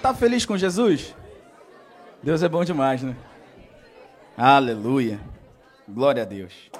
está 0.00 0.14
feliz 0.14 0.46
com 0.46 0.56
Jesus? 0.56 1.14
Deus 2.22 2.42
é 2.42 2.48
bom 2.48 2.64
demais, 2.64 3.02
né? 3.02 3.14
Aleluia. 4.34 5.20
Glória 5.86 6.22
a 6.22 6.24
Deus. 6.24 6.70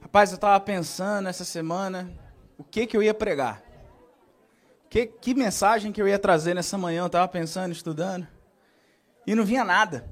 Rapaz, 0.00 0.32
eu 0.32 0.34
estava 0.34 0.58
pensando 0.58 1.28
essa 1.28 1.44
semana 1.44 2.10
o 2.58 2.64
que, 2.64 2.84
que 2.84 2.96
eu 2.96 3.02
ia 3.02 3.14
pregar. 3.14 3.62
Que, 4.90 5.06
que 5.06 5.34
mensagem 5.34 5.92
que 5.92 6.02
eu 6.02 6.08
ia 6.08 6.18
trazer 6.18 6.54
nessa 6.54 6.76
manhã. 6.76 7.02
Eu 7.02 7.06
estava 7.06 7.28
pensando, 7.28 7.70
estudando. 7.70 8.26
E 9.24 9.36
não 9.36 9.44
vinha 9.44 9.64
nada. 9.64 10.10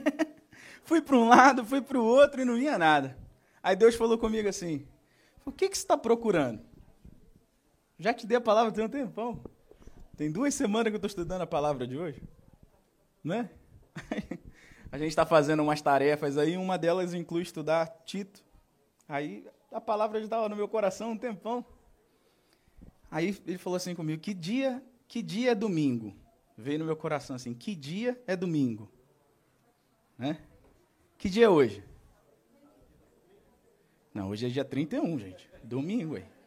fui 0.84 1.00
para 1.00 1.16
um 1.16 1.26
lado, 1.26 1.64
fui 1.64 1.80
para 1.80 1.98
o 1.98 2.04
outro 2.04 2.42
e 2.42 2.44
não 2.44 2.56
vinha 2.56 2.76
nada. 2.76 3.16
Aí 3.62 3.74
Deus 3.74 3.94
falou 3.94 4.18
comigo 4.18 4.46
assim: 4.46 4.86
O 5.42 5.50
que, 5.50 5.70
que 5.70 5.76
você 5.76 5.84
está 5.84 5.96
procurando? 5.96 6.69
Já 8.00 8.14
te 8.14 8.26
dei 8.26 8.38
a 8.38 8.40
palavra 8.40 8.72
tem 8.72 8.82
um 8.82 8.88
tempão. 8.88 9.44
Tem 10.16 10.32
duas 10.32 10.54
semanas 10.54 10.90
que 10.90 10.94
eu 10.94 10.96
estou 10.96 11.06
estudando 11.08 11.42
a 11.42 11.46
palavra 11.46 11.86
de 11.86 11.98
hoje. 11.98 12.22
Né? 13.22 13.50
a 14.90 14.96
gente 14.96 15.10
está 15.10 15.26
fazendo 15.26 15.62
umas 15.62 15.82
tarefas 15.82 16.38
aí, 16.38 16.56
uma 16.56 16.78
delas 16.78 17.12
inclui 17.12 17.42
estudar 17.42 17.86
Tito. 18.06 18.42
Aí 19.06 19.46
a 19.70 19.82
palavra 19.82 20.18
já 20.18 20.24
estava 20.24 20.48
no 20.48 20.56
meu 20.56 20.66
coração 20.66 21.10
um 21.10 21.18
tempão. 21.18 21.62
Aí 23.10 23.38
ele 23.46 23.58
falou 23.58 23.76
assim 23.76 23.94
comigo: 23.94 24.22
Que 24.22 24.32
dia, 24.32 24.82
que 25.06 25.20
dia 25.20 25.50
é 25.50 25.54
domingo? 25.54 26.16
Veio 26.56 26.78
no 26.78 26.86
meu 26.86 26.96
coração 26.96 27.36
assim: 27.36 27.52
Que 27.52 27.74
dia 27.74 28.18
é 28.26 28.34
domingo? 28.34 28.90
Né? 30.16 30.40
Que 31.18 31.28
dia 31.28 31.44
é 31.44 31.48
hoje? 31.50 31.84
Não, 34.14 34.30
hoje 34.30 34.46
é 34.46 34.48
dia 34.48 34.64
31, 34.64 35.18
gente. 35.18 35.50
Domingo, 35.62 36.16
aí. 36.16 36.39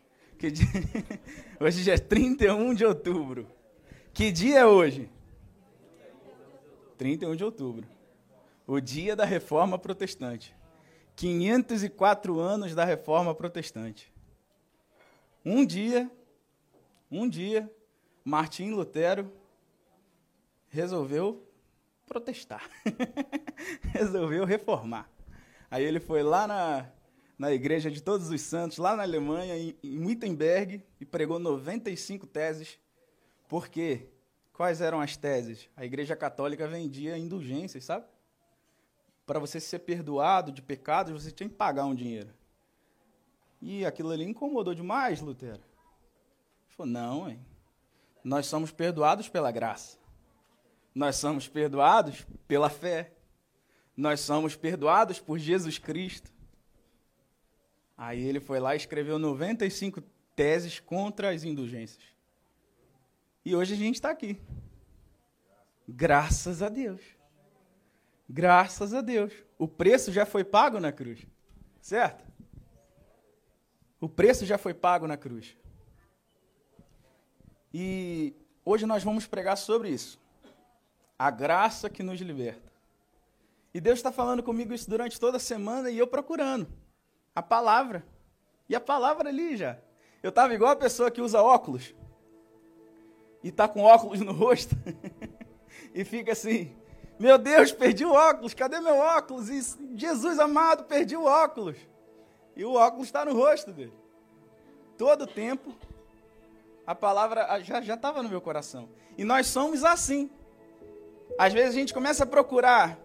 Que 0.43 0.51
dia... 0.51 0.67
hoje 1.57 1.89
é 1.89 1.97
31 1.97 2.73
de 2.73 2.83
outubro. 2.83 3.47
Que 4.13 4.29
dia 4.29 4.59
é 4.59 4.65
hoje? 4.65 5.09
31 6.97 7.37
de 7.37 7.45
outubro. 7.45 7.87
O 8.67 8.81
dia 8.81 9.15
da 9.15 9.23
reforma 9.23 9.79
protestante. 9.79 10.53
504 11.15 12.41
anos 12.41 12.75
da 12.75 12.83
reforma 12.83 13.33
protestante. 13.33 14.13
Um 15.45 15.65
dia, 15.65 16.11
um 17.09 17.29
dia, 17.29 17.73
Martim 18.21 18.71
Lutero 18.71 19.31
resolveu 20.67 21.41
protestar. 22.05 22.69
resolveu 23.93 24.43
reformar. 24.43 25.09
Aí 25.71 25.85
ele 25.85 26.01
foi 26.01 26.21
lá 26.21 26.45
na, 26.45 26.91
na 27.37 27.51
Igreja 27.51 27.89
de 27.89 28.01
Todos 28.01 28.29
os 28.29 28.41
Santos, 28.41 28.77
lá 28.77 28.95
na 28.95 29.03
Alemanha, 29.03 29.57
em, 29.57 30.05
Wittenberg, 30.05 30.83
e 30.99 31.05
pregou 31.05 31.39
95 31.39 32.27
teses. 32.27 32.79
Por 33.47 33.67
quê? 33.67 34.09
Quais 34.53 34.81
eram 34.81 35.01
as 35.01 35.17
teses? 35.17 35.69
A 35.75 35.83
Igreja 35.83 36.15
Católica 36.15 36.67
vendia 36.67 37.17
indulgências, 37.17 37.85
sabe? 37.85 38.05
para 39.25 39.39
você 39.39 39.59
ser 39.59 39.79
perdoado 39.79 40.51
de 40.51 40.61
pecados, 40.61 41.23
você 41.23 41.31
tinha 41.31 41.49
que 41.49 41.55
pagar 41.55 41.85
um 41.85 41.95
dinheiro. 41.95 42.29
E 43.61 43.85
aquilo 43.85 44.11
ali 44.11 44.25
incomodou 44.25 44.73
demais 44.73 45.21
Lutero. 45.21 45.61
Ele 45.61 46.75
falou: 46.75 46.91
não, 46.91 47.29
hein? 47.29 47.39
nós 48.23 48.45
somos 48.47 48.71
perdoados 48.71 49.29
pela 49.29 49.51
graça. 49.51 49.97
Nós 50.93 51.15
somos 51.15 51.47
perdoados 51.47 52.25
pela 52.47 52.69
fé. 52.69 53.13
Nós 53.95 54.19
somos 54.19 54.55
perdoados 54.55 55.19
por 55.19 55.39
Jesus 55.39 55.77
Cristo. 55.77 56.32
Aí 57.97 58.25
ele 58.25 58.39
foi 58.39 58.59
lá 58.59 58.73
e 58.73 58.77
escreveu 58.77 59.19
95 59.19 60.01
teses 60.35 60.79
contra 60.79 61.29
as 61.29 61.43
indulgências. 61.43 62.03
E 63.45 63.55
hoje 63.55 63.73
a 63.73 63.77
gente 63.77 63.95
está 63.95 64.09
aqui. 64.09 64.39
Graças 65.87 66.61
a 66.61 66.69
Deus. 66.69 67.01
Graças 68.27 68.93
a 68.93 69.01
Deus. 69.01 69.33
O 69.57 69.67
preço 69.67 70.11
já 70.11 70.25
foi 70.25 70.43
pago 70.43 70.79
na 70.79 70.91
cruz. 70.91 71.25
Certo? 71.81 72.23
O 73.99 74.09
preço 74.09 74.45
já 74.45 74.57
foi 74.57 74.73
pago 74.73 75.07
na 75.07 75.17
cruz. 75.17 75.55
E 77.73 78.33
hoje 78.65 78.85
nós 78.85 79.03
vamos 79.03 79.27
pregar 79.27 79.57
sobre 79.57 79.89
isso. 79.89 80.19
A 81.17 81.29
graça 81.29 81.89
que 81.89 82.01
nos 82.01 82.19
liberta. 82.21 82.71
E 83.73 83.81
Deus 83.81 83.99
está 83.99 84.11
falando 84.11 84.41
comigo 84.41 84.73
isso 84.73 84.89
durante 84.89 85.19
toda 85.19 85.37
a 85.37 85.39
semana 85.39 85.89
e 85.89 85.97
eu 85.97 86.07
procurando 86.07 86.67
a 87.35 87.41
palavra. 87.41 88.05
E 88.67 88.75
a 88.75 88.79
palavra 88.79 89.29
ali 89.29 89.57
já. 89.57 89.77
Eu 90.21 90.29
estava 90.29 90.53
igual 90.53 90.71
a 90.71 90.75
pessoa 90.75 91.11
que 91.11 91.21
usa 91.21 91.41
óculos 91.41 91.93
e 93.43 93.49
está 93.49 93.67
com 93.67 93.81
óculos 93.81 94.21
no 94.21 94.31
rosto 94.31 94.75
e 95.93 96.05
fica 96.05 96.31
assim: 96.31 96.73
meu 97.19 97.37
Deus, 97.37 97.71
perdi 97.71 98.05
o 98.05 98.13
óculos, 98.13 98.53
cadê 98.53 98.79
meu 98.79 98.97
óculos? 98.97 99.49
E, 99.49 99.61
Jesus 99.95 100.39
amado, 100.39 100.85
perdi 100.85 101.15
o 101.15 101.25
óculos. 101.25 101.77
E 102.55 102.63
o 102.63 102.73
óculos 102.73 103.07
está 103.07 103.25
no 103.25 103.33
rosto 103.33 103.71
dele. 103.71 103.93
Todo 104.97 105.27
tempo, 105.27 105.73
a 106.85 106.95
palavra 106.95 107.59
já 107.61 107.79
estava 107.79 108.23
no 108.23 108.29
meu 108.29 108.41
coração. 108.41 108.89
E 109.17 109.23
nós 109.23 109.47
somos 109.47 109.83
assim. 109.83 110.29
Às 111.37 111.51
vezes 111.51 111.71
a 111.71 111.79
gente 111.79 111.93
começa 111.93 112.23
a 112.23 112.27
procurar 112.27 112.97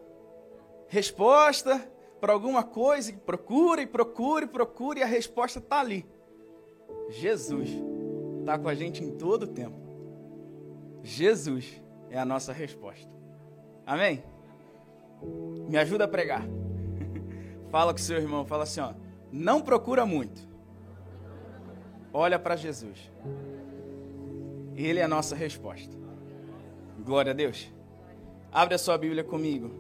resposta 0.88 1.90
para 2.20 2.32
alguma 2.32 2.62
coisa, 2.62 3.12
procura 3.12 3.80
e 3.80 3.86
procura 3.86 4.44
e 4.44 5.00
e 5.00 5.02
a 5.02 5.06
resposta 5.06 5.58
está 5.58 5.80
ali. 5.80 6.04
Jesus 7.08 7.70
está 8.40 8.58
com 8.58 8.68
a 8.68 8.74
gente 8.74 9.02
em 9.02 9.10
todo 9.12 9.44
o 9.44 9.46
tempo. 9.46 9.76
Jesus 11.02 11.80
é 12.10 12.18
a 12.18 12.24
nossa 12.24 12.52
resposta. 12.52 13.10
Amém? 13.86 14.22
Me 15.68 15.76
ajuda 15.78 16.04
a 16.04 16.08
pregar. 16.08 16.42
fala 17.70 17.92
com 17.92 17.98
seu 17.98 18.16
irmão, 18.16 18.44
fala 18.44 18.64
assim, 18.64 18.80
ó, 18.80 18.92
não 19.30 19.60
procura 19.60 20.04
muito. 20.04 20.46
Olha 22.12 22.38
para 22.38 22.56
Jesus. 22.56 23.10
Ele 24.74 24.98
é 24.98 25.02
a 25.02 25.08
nossa 25.08 25.34
resposta. 25.34 25.96
Glória 27.04 27.32
a 27.32 27.34
Deus. 27.34 27.70
Abre 28.50 28.74
a 28.74 28.78
sua 28.78 28.96
Bíblia 28.96 29.22
comigo. 29.22 29.70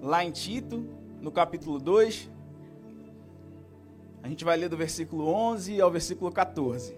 Lá 0.00 0.24
em 0.24 0.30
Tito, 0.30 0.84
no 1.22 1.30
capítulo 1.30 1.78
2, 1.78 2.28
a 4.24 4.28
gente 4.28 4.44
vai 4.44 4.56
ler 4.56 4.68
do 4.68 4.76
versículo 4.76 5.28
11 5.28 5.80
ao 5.80 5.88
versículo 5.88 6.32
14. 6.32 6.96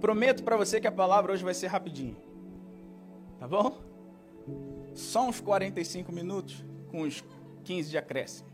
Prometo 0.00 0.42
para 0.42 0.56
você 0.56 0.80
que 0.80 0.88
a 0.88 0.92
palavra 0.92 1.32
hoje 1.32 1.44
vai 1.44 1.54
ser 1.54 1.68
rapidinho. 1.68 2.16
Tá 3.38 3.46
bom? 3.46 3.78
Só 4.92 5.28
uns 5.28 5.40
45 5.40 6.10
minutos 6.10 6.64
com 6.90 7.02
uns 7.02 7.24
15 7.62 7.90
de 7.90 7.96
acréscimo. 7.96 8.50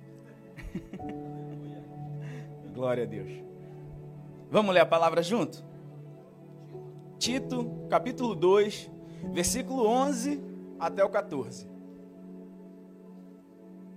Glória 2.75 3.05
a 3.05 3.07
Deus. 3.07 3.33
Vamos 4.51 4.75
ler 4.75 4.81
a 4.81 4.87
palavra 4.87 5.23
junto? 5.23 5.65
Tito, 7.19 7.87
capítulo 7.89 8.35
2, 8.35 8.91
versículo 9.33 9.87
11 9.87 10.43
até 10.79 11.03
o 11.03 11.09
14. 11.09 11.78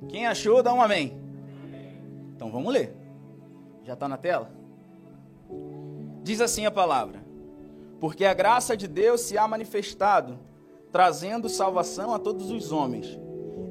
Quem 0.07 0.27
achou, 0.27 0.63
dá 0.63 0.73
um 0.73 0.81
amém. 0.81 1.19
Então 2.35 2.51
vamos 2.51 2.73
ler. 2.73 2.95
Já 3.83 3.93
está 3.93 4.07
na 4.07 4.17
tela? 4.17 4.51
Diz 6.23 6.41
assim 6.41 6.65
a 6.65 6.71
palavra: 6.71 7.23
Porque 7.99 8.25
a 8.25 8.33
graça 8.33 8.75
de 8.75 8.87
Deus 8.87 9.21
se 9.21 9.37
há 9.37 9.47
manifestado 9.47 10.39
trazendo 10.91 11.47
salvação 11.47 12.13
a 12.13 12.19
todos 12.19 12.51
os 12.51 12.71
homens, 12.71 13.17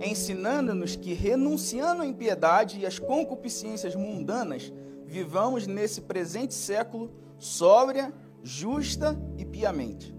ensinando-nos 0.01 0.97
que, 0.97 1.13
renunciando 1.13 2.03
à 2.03 2.07
impiedade 2.07 2.81
e 2.81 2.87
às 2.87 2.99
concupiscências 2.99 3.95
mundanas, 3.95 4.73
vivamos 5.07 5.67
nesse 5.67 6.01
presente 6.01 6.55
século 6.55 7.13
sóbria, 7.39 8.13
justa 8.43 9.19
e 9.37 9.45
piamente, 9.45 10.15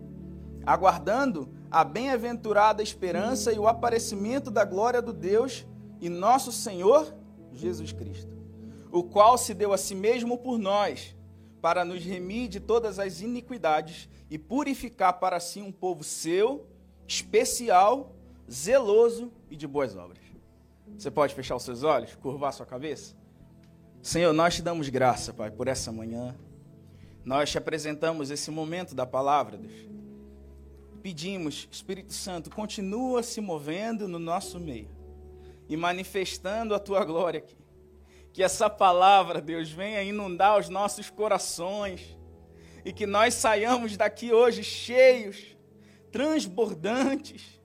aguardando 0.64 1.50
a 1.72 1.84
bem-aventurada 1.84 2.84
esperança 2.84 3.52
e 3.52 3.58
o 3.58 3.68
aparecimento 3.68 4.52
da 4.52 4.64
glória 4.64 5.02
do 5.02 5.14
Deus 5.14 5.66
e 6.02 6.10
nosso 6.10 6.52
Senhor 6.52 7.16
Jesus 7.54 7.92
Cristo, 7.92 8.36
o 8.92 9.04
qual 9.04 9.38
se 9.38 9.54
deu 9.54 9.72
a 9.72 9.78
si 9.78 9.94
mesmo 9.94 10.36
por 10.36 10.58
nós, 10.58 11.16
para 11.62 11.86
nos 11.86 12.04
remir 12.04 12.50
de 12.50 12.60
todas 12.60 12.98
as 12.98 13.22
iniquidades 13.22 14.10
e 14.28 14.38
purificar 14.38 15.20
para 15.20 15.40
si 15.40 15.62
um 15.62 15.72
povo 15.72 16.04
seu, 16.04 16.66
especial, 17.08 18.16
zeloso 18.52 19.32
e 19.50 19.56
de 19.56 19.68
boas 19.68 19.96
obras. 19.96 20.24
Você 20.98 21.12
pode 21.12 21.36
fechar 21.36 21.56
os 21.56 21.64
seus 21.64 21.84
olhos, 21.84 22.16
curvar 22.16 22.52
sua 22.52 22.66
cabeça? 22.66 23.16
Senhor, 24.02 24.34
nós 24.34 24.56
te 24.56 24.64
damos 24.64 24.90
graça, 24.90 25.32
Pai, 25.32 25.52
por 25.52 25.68
essa 25.68 25.92
manhã. 25.92 26.36
Nós 27.24 27.52
te 27.52 27.60
apresentamos 27.60 28.32
esse 28.32 28.50
momento 28.50 28.96
da 28.96 29.06
palavra, 29.06 29.58
Deus. 29.58 29.88
Pedimos, 31.04 31.68
Espírito 31.72 32.14
Santo, 32.14 32.50
continua 32.50 33.22
se 33.22 33.40
movendo 33.40 34.08
no 34.08 34.18
nosso 34.18 34.60
meio 34.60 35.01
e 35.72 35.78
manifestando 35.78 36.76
a 36.76 36.80
tua 36.80 37.06
glória 37.06 37.38
aqui. 37.38 37.56
Que 38.34 38.44
essa 38.44 38.70
palavra, 38.70 39.40
Deus, 39.40 39.72
venha 39.72 40.04
inundar 40.04 40.60
os 40.60 40.68
nossos 40.68 41.10
corações 41.10 42.18
e 42.84 42.92
que 42.92 43.06
nós 43.06 43.36
saiamos 43.36 43.96
daqui 43.96 44.34
hoje 44.34 44.66
cheios, 44.66 45.56
transbordantes, 46.12 47.62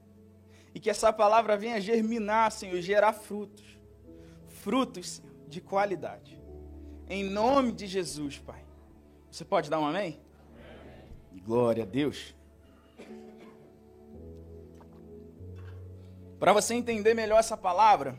e 0.73 0.79
que 0.79 0.89
essa 0.89 1.13
palavra 1.13 1.57
venha 1.57 1.81
germinar, 1.81 2.53
Senhor, 2.53 2.81
gerar 2.81 3.13
frutos. 3.13 3.65
Frutos, 4.47 5.09
Senhor, 5.09 5.33
de 5.49 5.61
qualidade. 5.61 6.41
Em 7.09 7.25
nome 7.25 7.73
de 7.73 7.89
Jesus, 7.89 8.39
Pai. 8.39 8.65
Você 9.33 9.45
pode 9.45 9.69
dar 9.69 9.81
um 9.81 9.87
amém? 9.87 10.21
amém. 10.55 11.43
Glória 11.43 11.83
a 11.83 11.87
Deus. 11.87 12.37
Para 16.39 16.53
você 16.53 16.75
entender 16.75 17.15
melhor 17.15 17.39
essa 17.39 17.57
palavra, 17.57 18.19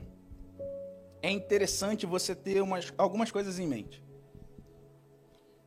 é 1.22 1.30
interessante 1.30 2.06
você 2.06 2.36
ter 2.36 2.62
umas, 2.62 2.92
algumas 2.98 3.32
coisas 3.32 3.60
em 3.60 3.68
mente. 3.68 4.04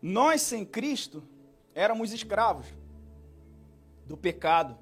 Nós, 0.03 0.43
sem 0.43 0.65
Cristo, 0.65 1.23
éramos 1.75 2.13
escravos 2.13 2.67
do 4.07 4.17
pecado. 4.17 4.77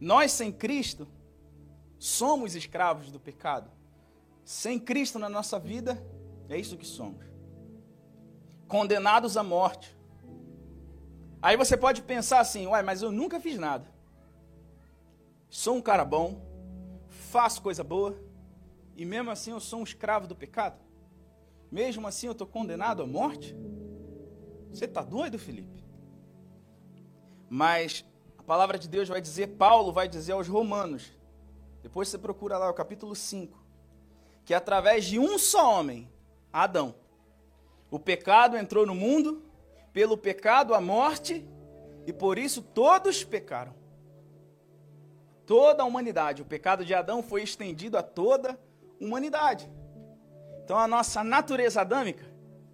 Nós, 0.00 0.32
sem 0.32 0.50
Cristo, 0.50 1.06
somos 1.98 2.54
escravos 2.54 3.10
do 3.10 3.20
pecado. 3.20 3.70
Sem 4.44 4.78
Cristo 4.78 5.18
na 5.18 5.28
nossa 5.28 5.58
vida, 5.58 6.02
é 6.48 6.58
isso 6.58 6.76
que 6.76 6.86
somos. 6.86 7.24
Condenados 8.66 9.36
à 9.36 9.42
morte. 9.42 9.94
Aí 11.42 11.56
você 11.56 11.76
pode 11.76 12.00
pensar 12.02 12.40
assim, 12.40 12.66
uai, 12.66 12.82
mas 12.82 13.02
eu 13.02 13.12
nunca 13.12 13.38
fiz 13.38 13.58
nada. 13.58 13.93
Sou 15.56 15.76
um 15.76 15.80
cara 15.80 16.04
bom, 16.04 16.42
faço 17.30 17.62
coisa 17.62 17.84
boa, 17.84 18.18
e 18.96 19.04
mesmo 19.04 19.30
assim 19.30 19.52
eu 19.52 19.60
sou 19.60 19.78
um 19.78 19.84
escravo 19.84 20.26
do 20.26 20.34
pecado? 20.34 20.80
Mesmo 21.70 22.08
assim 22.08 22.26
eu 22.26 22.32
estou 22.32 22.44
condenado 22.44 23.04
à 23.04 23.06
morte? 23.06 23.56
Você 24.72 24.86
está 24.86 25.00
doido, 25.00 25.38
Felipe? 25.38 25.84
Mas 27.48 28.04
a 28.36 28.42
palavra 28.42 28.76
de 28.76 28.88
Deus 28.88 29.08
vai 29.08 29.20
dizer, 29.20 29.56
Paulo 29.56 29.92
vai 29.92 30.08
dizer 30.08 30.32
aos 30.32 30.48
romanos, 30.48 31.12
depois 31.84 32.08
você 32.08 32.18
procura 32.18 32.58
lá 32.58 32.68
o 32.68 32.74
capítulo 32.74 33.14
5, 33.14 33.56
que 34.44 34.54
através 34.54 35.04
de 35.04 35.20
um 35.20 35.38
só 35.38 35.78
homem, 35.78 36.10
Adão, 36.52 36.96
o 37.92 38.00
pecado 38.00 38.56
entrou 38.56 38.84
no 38.84 38.94
mundo, 38.94 39.40
pelo 39.92 40.18
pecado 40.18 40.74
a 40.74 40.80
morte, 40.80 41.48
e 42.08 42.12
por 42.12 42.38
isso 42.38 42.60
todos 42.60 43.22
pecaram. 43.22 43.83
Toda 45.46 45.82
a 45.82 45.86
humanidade, 45.86 46.42
o 46.42 46.44
pecado 46.44 46.84
de 46.84 46.94
Adão 46.94 47.22
foi 47.22 47.42
estendido 47.42 47.98
a 47.98 48.02
toda 48.02 48.52
a 48.52 49.04
humanidade. 49.04 49.70
Então 50.64 50.78
a 50.78 50.88
nossa 50.88 51.22
natureza 51.22 51.82
adâmica 51.82 52.24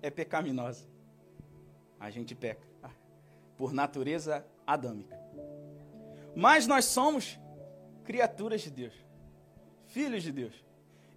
é 0.01 0.11
pecaminosa. 0.11 0.85
A 1.99 2.09
gente 2.11 2.35
peca 2.35 2.71
por 3.57 3.73
natureza 3.73 4.47
adâmica. 4.67 5.19
Mas 6.35 6.67
nós 6.67 6.87
somos 6.87 7.39
criaturas 8.05 8.63
de 8.63 8.71
Deus, 8.71 8.95
filhos 9.87 10.23
de 10.23 10.33
Deus. 10.33 10.55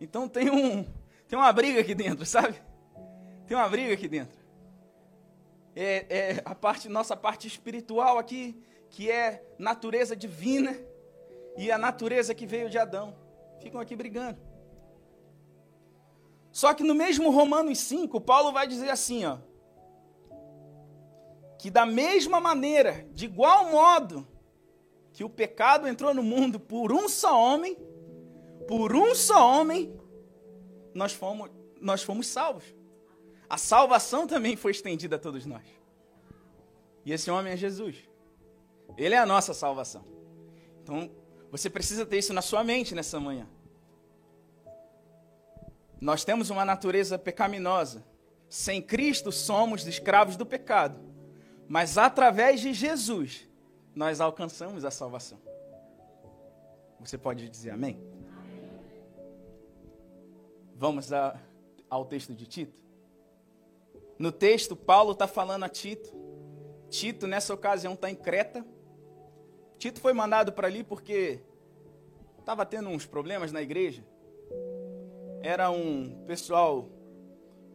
Então 0.02 0.28
tem 0.28 0.50
um 0.50 0.84
tem 1.28 1.40
uma 1.40 1.54
briga 1.54 1.80
aqui 1.80 1.96
dentro, 1.96 2.26
sabe? 2.26 2.62
Tem 3.48 3.56
uma 3.56 3.70
briga 3.70 3.94
aqui 3.94 4.08
dentro. 4.08 4.38
É, 5.76 6.06
é 6.10 6.42
a 6.44 6.54
parte 6.54 6.90
nossa 6.90 7.16
parte 7.16 7.48
espiritual 7.48 8.18
aqui, 8.18 8.62
que 8.90 9.10
é 9.10 9.44
natureza 9.58 10.16
divina, 10.16 10.78
e 11.58 11.72
a 11.72 11.78
natureza 11.78 12.34
que 12.34 12.46
veio 12.46 12.70
de 12.70 12.78
Adão. 12.78 13.16
Ficam 13.62 13.80
aqui 13.80 13.96
brigando. 13.96 14.40
Só 16.52 16.74
que 16.74 16.84
no 16.84 16.94
mesmo 16.94 17.32
Romanos 17.32 17.80
5, 17.80 18.22
Paulo 18.22 18.52
vai 18.52 18.68
dizer 18.68 18.90
assim, 18.90 19.26
ó, 19.26 19.38
que 21.58 21.72
da 21.72 21.86
mesma 21.86 22.40
maneira, 22.40 23.08
de 23.12 23.26
igual 23.26 23.72
modo 23.72 24.28
que 25.14 25.24
o 25.24 25.30
pecado 25.30 25.88
entrou 25.88 26.14
no 26.14 26.22
mundo 26.22 26.60
por 26.60 26.92
um 26.92 27.08
só 27.08 27.42
homem, 27.42 27.78
por 28.68 28.96
um 28.96 29.16
só 29.16 29.60
homem, 29.60 29.98
nós 30.94 31.14
fomos, 31.14 31.50
nós 31.80 32.04
fomos 32.04 32.28
salvos. 32.28 32.66
A 33.50 33.58
salvação 33.58 34.28
também 34.28 34.56
foi 34.56 34.72
estendida 34.72 35.16
a 35.16 35.20
todos 35.20 35.46
nós. 35.46 35.64
E 37.06 37.12
esse 37.12 37.30
homem 37.32 37.54
é 37.54 37.58
Jesus. 37.58 37.98
Ele 38.98 39.16
é 39.16 39.18
a 39.18 39.26
nossa 39.26 39.54
salvação. 39.54 40.04
Então, 40.82 41.10
você 41.54 41.70
precisa 41.70 42.04
ter 42.04 42.18
isso 42.18 42.34
na 42.34 42.42
sua 42.42 42.64
mente 42.64 42.96
nessa 42.96 43.20
manhã. 43.20 43.48
Nós 46.02 46.26
temos 46.26 46.50
uma 46.50 46.66
natureza 46.66 47.16
pecaminosa. 47.20 48.04
Sem 48.50 48.82
Cristo 48.82 49.32
somos 49.32 49.86
escravos 49.86 50.36
do 50.36 50.48
pecado. 50.48 51.00
Mas 51.70 51.96
através 51.96 52.60
de 52.60 52.74
Jesus, 52.74 53.48
nós 53.94 54.20
alcançamos 54.20 54.84
a 54.84 54.90
salvação. 54.90 55.40
Você 57.00 57.20
pode 57.20 57.48
dizer 57.48 57.70
amém? 57.70 58.00
amém. 58.36 58.72
Vamos 60.76 61.14
a, 61.14 61.40
ao 61.88 62.04
texto 62.04 62.34
de 62.34 62.48
Tito? 62.48 62.82
No 64.18 64.32
texto, 64.32 64.76
Paulo 64.76 65.12
está 65.12 65.28
falando 65.28 65.66
a 65.66 65.70
Tito. 65.70 66.12
Tito, 66.90 67.28
nessa 67.28 67.54
ocasião, 67.54 67.94
está 67.94 68.10
em 68.10 68.16
Creta. 68.16 68.66
Tito 69.78 70.00
foi 70.00 70.14
mandado 70.14 70.54
para 70.54 70.68
ali 70.68 70.84
porque 70.84 71.40
estava 72.40 72.66
tendo 72.66 72.90
uns 72.90 73.06
problemas 73.06 73.52
na 73.52 73.62
igreja 73.62 74.04
era 75.44 75.70
um 75.70 76.24
pessoal 76.26 76.88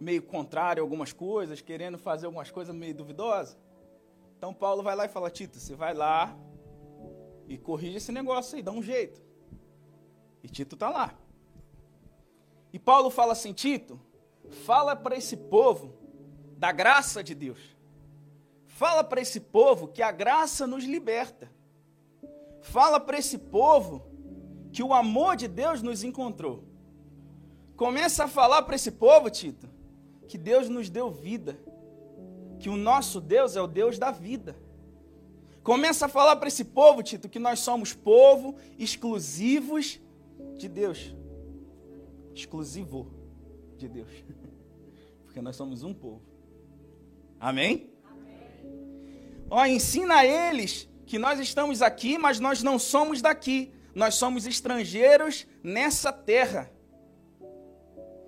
meio 0.01 0.23
contrário 0.23 0.83
a 0.83 0.85
algumas 0.85 1.13
coisas, 1.13 1.61
querendo 1.61 1.99
fazer 1.99 2.25
algumas 2.25 2.51
coisas 2.51 2.75
meio 2.75 2.95
duvidosas. 2.95 3.59
Então 4.39 4.55
Paulo 4.55 4.83
vai 4.83 4.97
lá 4.97 5.05
e 5.05 5.09
fala: 5.09 5.31
Tito, 5.31 5.59
você 5.59 5.75
vai 5.75 5.93
lá 5.93 6.35
e 7.47 7.59
corrige 7.59 7.99
esse 7.99 8.11
negócio 8.11 8.57
aí, 8.57 8.63
dá 8.63 8.73
um 8.73 8.83
jeito. 8.83 9.21
E 10.43 10.49
Tito 10.49 10.77
está 10.77 10.89
lá. 10.89 11.15
E 12.73 12.79
Paulo 12.79 13.11
fala 13.11 13.33
assim: 13.33 13.53
Tito, 13.53 14.01
fala 14.65 14.97
para 14.97 15.15
esse 15.15 15.37
povo 15.37 15.95
da 16.57 16.73
graça 16.73 17.23
de 17.23 17.35
Deus. 17.35 17.77
Fala 18.67 19.05
para 19.05 19.21
esse 19.21 19.41
povo 19.41 19.89
que 19.89 20.03
a 20.03 20.11
graça 20.11 20.67
nos 20.67 20.85
liberta. 20.85 21.53
Fala 22.63 22.99
para 22.99 23.19
esse 23.19 23.39
povo 23.39 24.07
que 24.73 24.83
o 24.83 24.93
amor 24.93 25.37
de 25.37 25.49
Deus 25.49 25.83
nos 25.83 26.03
encontrou. 26.03 26.65
Começa 27.77 28.25
a 28.25 28.29
falar 28.29 28.63
para 28.63 28.77
esse 28.77 28.91
povo, 28.91 29.31
Tito, 29.31 29.69
que 30.27 30.37
Deus 30.37 30.69
nos 30.69 30.91
deu 30.91 31.11
vida, 31.11 31.59
que 32.59 32.69
o 32.69 32.77
nosso 32.77 33.21
Deus 33.21 33.57
é 33.57 33.63
o 33.63 33.67
Deus 33.67 33.99
da 33.99 34.11
vida. 34.11 34.57
Começa 35.63 36.07
a 36.07 36.09
falar 36.09 36.37
para 36.37 36.49
esse 36.49 36.65
povo, 36.65 37.03
Tito, 37.03 37.29
que 37.29 37.39
nós 37.39 37.61
somos 37.61 37.93
povo 37.95 38.57
exclusivos 38.79 40.01
de 40.57 40.69
Deus. 40.69 41.15
Exclusivo 42.35 43.13
de 43.77 43.89
Deus. 43.89 44.11
Porque 45.25 45.41
nós 45.41 45.57
somos 45.57 45.83
um 45.83 45.95
povo. 45.95 46.23
Amém? 47.39 47.93
Amém. 48.05 49.47
Ó, 49.51 49.65
ensina 49.67 50.17
a 50.17 50.27
eles 50.27 50.89
que 51.09 51.19
nós 51.19 51.41
estamos 51.41 51.81
aqui, 51.81 52.19
mas 52.19 52.39
nós 52.39 52.63
não 52.63 52.79
somos 52.79 53.23
daqui. 53.23 53.73
Nós 53.95 54.15
somos 54.15 54.47
estrangeiros 54.47 55.47
nessa 55.63 56.13
terra. 56.13 56.71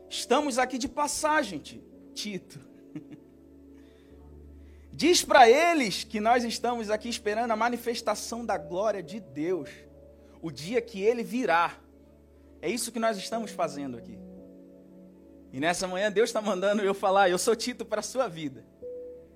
Estamos 0.09 0.59
aqui 0.59 0.79
de 0.79 0.89
passagem, 0.89 1.61
Tito. 2.15 2.59
Diz 4.93 5.23
para 5.23 5.49
eles 5.49 6.03
que 6.03 6.21
nós 6.21 6.43
estamos 6.43 6.91
aqui 6.91 7.09
esperando 7.09 7.51
a 7.51 7.57
manifestação 7.57 8.45
da 8.45 8.57
glória 8.57 9.03
de 9.03 9.21
Deus, 9.21 9.69
o 10.41 10.51
dia 10.51 10.81
que 10.81 11.03
ele 11.03 11.23
virá. 11.23 11.77
É 12.63 12.69
isso 12.69 12.91
que 12.91 12.99
nós 12.99 13.19
estamos 13.19 13.51
fazendo 13.51 13.99
aqui. 13.99 14.19
E 15.53 15.61
nessa 15.61 15.87
manhã 15.87 16.11
Deus 16.11 16.31
está 16.31 16.41
mandando 16.41 16.83
eu 16.83 16.95
falar, 16.95 17.29
eu 17.29 17.39
sou 17.39 17.55
Tito 17.55 17.85
para 17.85 18.01
a 18.01 18.03
sua 18.03 18.27
vida. 18.27 18.65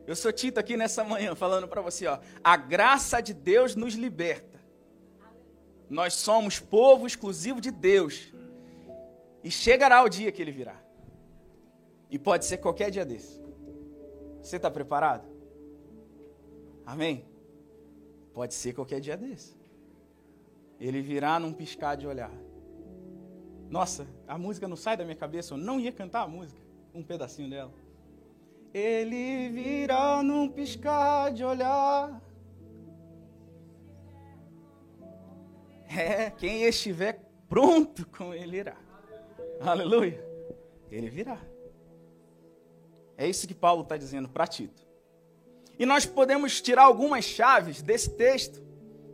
Eu 0.06 0.14
sou 0.14 0.32
Tito 0.32 0.60
aqui 0.60 0.76
nessa 0.76 1.02
manhã 1.02 1.34
falando 1.34 1.66
para 1.66 1.80
você, 1.80 2.06
ó, 2.06 2.18
a 2.42 2.56
graça 2.56 3.20
de 3.20 3.32
Deus 3.32 3.74
nos 3.74 3.94
liberta. 3.94 4.60
Nós 5.88 6.14
somos 6.14 6.60
povo 6.60 7.06
exclusivo 7.06 7.60
de 7.60 7.70
Deus. 7.70 8.32
E 9.42 9.50
chegará 9.50 10.02
o 10.02 10.08
dia 10.08 10.32
que 10.32 10.42
ele 10.42 10.52
virá. 10.52 10.80
E 12.10 12.18
pode 12.18 12.44
ser 12.44 12.58
qualquer 12.58 12.90
dia 12.90 13.04
desse. 13.04 13.42
Você 14.42 14.56
está 14.56 14.70
preparado? 14.70 15.26
Amém? 16.84 17.24
Pode 18.32 18.54
ser 18.54 18.74
qualquer 18.74 19.00
dia 19.00 19.16
desse. 19.16 19.56
Ele 20.78 21.00
virá 21.00 21.38
num 21.38 21.52
piscar 21.52 21.96
de 21.96 22.06
olhar. 22.06 22.32
Nossa, 23.70 24.06
a 24.28 24.36
música 24.36 24.68
não 24.68 24.76
sai 24.76 24.96
da 24.96 25.04
minha 25.04 25.16
cabeça. 25.16 25.54
Eu 25.54 25.58
não 25.58 25.80
ia 25.80 25.92
cantar 25.92 26.22
a 26.22 26.28
música, 26.28 26.60
um 26.92 27.02
pedacinho 27.02 27.48
dela. 27.48 27.72
Ele 28.74 29.50
virá 29.50 30.20
num 30.20 30.48
piscar 30.48 31.30
de 31.30 31.44
olhar. 31.44 32.20
É, 35.96 36.30
quem 36.30 36.64
estiver 36.64 37.20
pronto 37.48 38.04
com 38.08 38.34
ele 38.34 38.56
irá. 38.56 38.76
Aleluia. 39.60 40.20
Ele 40.90 41.08
virá. 41.08 41.40
É 43.16 43.28
isso 43.28 43.46
que 43.46 43.54
Paulo 43.54 43.82
está 43.82 43.96
dizendo 43.96 44.28
para 44.28 44.44
Tito. 44.44 44.84
E 45.78 45.86
nós 45.86 46.04
podemos 46.04 46.60
tirar 46.60 46.82
algumas 46.82 47.24
chaves 47.24 47.80
desse 47.80 48.10
texto 48.10 48.60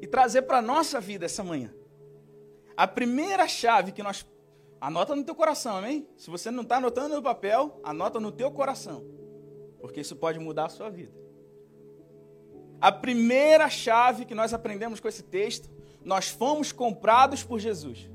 e 0.01 0.07
trazer 0.07 0.43
para 0.43 0.57
a 0.57 0.63
nossa 0.63 0.99
vida 1.03 1.27
essa 1.27 1.45
manhã. 1.45 1.71
A 2.75 2.87
primeira 2.87 3.47
chave 3.47 3.93
que 3.93 4.03
nós. 4.03 4.27
Anota 4.81 5.15
no 5.15 5.23
teu 5.23 5.35
coração, 5.35 5.77
amém? 5.77 6.09
Se 6.17 6.31
você 6.31 6.51
não 6.51 6.63
está 6.63 6.79
anotando 6.79 7.15
no 7.15 7.23
papel, 7.23 7.79
anota 7.85 8.19
no 8.19 8.33
teu 8.33 8.51
coração. 8.51 9.20
Porque 9.81 10.01
isso 10.01 10.17
pode 10.17 10.39
mudar 10.39 10.67
a 10.67 10.69
sua 10.69 10.91
vida. 10.91 11.13
A 12.81 12.91
primeira 12.91 13.69
chave 13.69 14.25
que 14.25 14.35
nós 14.35 14.55
aprendemos 14.55 15.01
com 15.01 15.09
esse 15.09 15.23
texto, 15.23 15.71
nós 16.03 16.29
fomos 16.29 16.73
comprados 16.73 17.43
por 17.43 17.59
Jesus. 17.59 18.09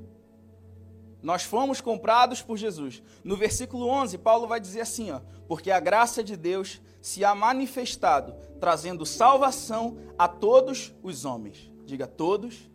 Nós 1.21 1.43
fomos 1.43 1.81
comprados 1.81 2.41
por 2.41 2.57
Jesus. 2.57 3.01
No 3.23 3.35
versículo 3.35 3.87
11, 3.87 4.17
Paulo 4.19 4.47
vai 4.47 4.59
dizer 4.59 4.81
assim, 4.81 5.11
ó: 5.11 5.21
"Porque 5.47 5.71
a 5.71 5.79
graça 5.79 6.23
de 6.23 6.35
Deus 6.35 6.81
se 7.01 7.23
ha 7.23 7.33
manifestado, 7.33 8.35
trazendo 8.59 9.05
salvação 9.05 9.97
a 10.17 10.27
todos 10.27 10.93
os 11.01 11.25
homens." 11.25 11.71
Diga 11.85 12.07
todos 12.07 12.69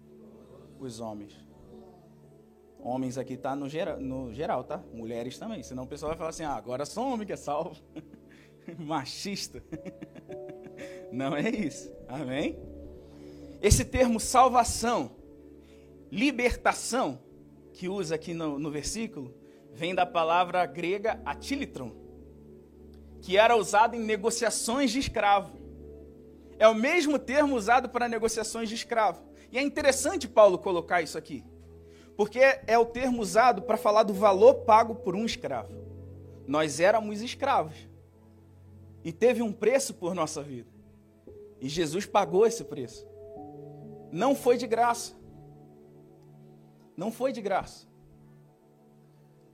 os 0.79 1.01
homens. 1.01 1.45
Homens 2.83 3.19
aqui 3.19 3.37
tá 3.37 3.55
no 3.55 3.69
geral, 3.69 4.01
no 4.01 4.33
geral, 4.33 4.65
tá? 4.65 4.83
Mulheres 4.93 5.39
também. 5.39 5.63
Senão 5.63 5.83
o 5.83 5.87
pessoal 5.87 6.11
vai 6.11 6.19
falar 6.19 6.31
assim: 6.31 6.45
ah, 6.45 6.55
agora 6.55 6.87
só 6.87 7.07
homem 7.07 7.27
que 7.27 7.33
é 7.33 7.37
salvo. 7.37 7.77
Machista. 8.79 9.63
Não 11.13 11.37
é 11.37 11.49
isso. 11.49 11.93
Amém? 12.09 12.59
Esse 13.61 13.85
termo 13.85 14.19
salvação, 14.19 15.17
libertação, 16.11 17.19
que 17.73 17.89
usa 17.89 18.15
aqui 18.15 18.33
no, 18.33 18.59
no 18.59 18.71
versículo, 18.71 19.35
vem 19.73 19.95
da 19.95 20.07
palavra 20.07 20.65
grega 20.67 21.21
atilitron, 21.25 21.93
que 23.21 23.37
era 23.37 23.57
usado 23.57 23.95
em 23.95 24.01
negociações 24.01 24.91
de 24.91 24.99
escravo. 24.99 25.59
É 26.59 26.67
o 26.69 26.75
mesmo 26.75 27.19
termo 27.19 27.57
usado 27.57 27.89
para 27.89 28.09
negociações 28.09 28.69
de 28.69 28.75
escravo. 28.75 29.23
E 29.51 29.59
é 29.59 29.63
interessante 29.63 30.29
Paulo 30.29 30.59
colocar 30.59 31.03
isso 31.03 31.17
aqui. 31.17 31.45
Porque 32.17 32.39
é 32.67 32.79
o 32.79 32.85
termo 32.85 33.23
usado 33.23 33.63
para 33.63 33.77
falar 33.77 34.03
do 34.03 34.13
valor 34.13 34.57
pago 34.67 34.97
por 34.97 35.17
um 35.17 35.25
escravo. 35.25 35.73
Nós 36.47 36.81
éramos 36.81 37.23
escravos. 37.23 37.90
E 39.05 39.13
teve 39.13 39.43
um 39.43 39.53
preço 39.53 39.95
por 39.95 40.15
nossa 40.15 40.43
vida. 40.43 40.71
E 41.61 41.69
Jesus 41.69 42.07
pagou 42.07 42.47
esse 42.47 42.65
preço. 42.65 43.07
Não 44.13 44.35
foi 44.35 44.57
de 44.57 44.67
graça. 44.67 45.15
Não 46.97 47.11
foi 47.11 47.33
de 47.33 47.41
graça. 47.41 47.87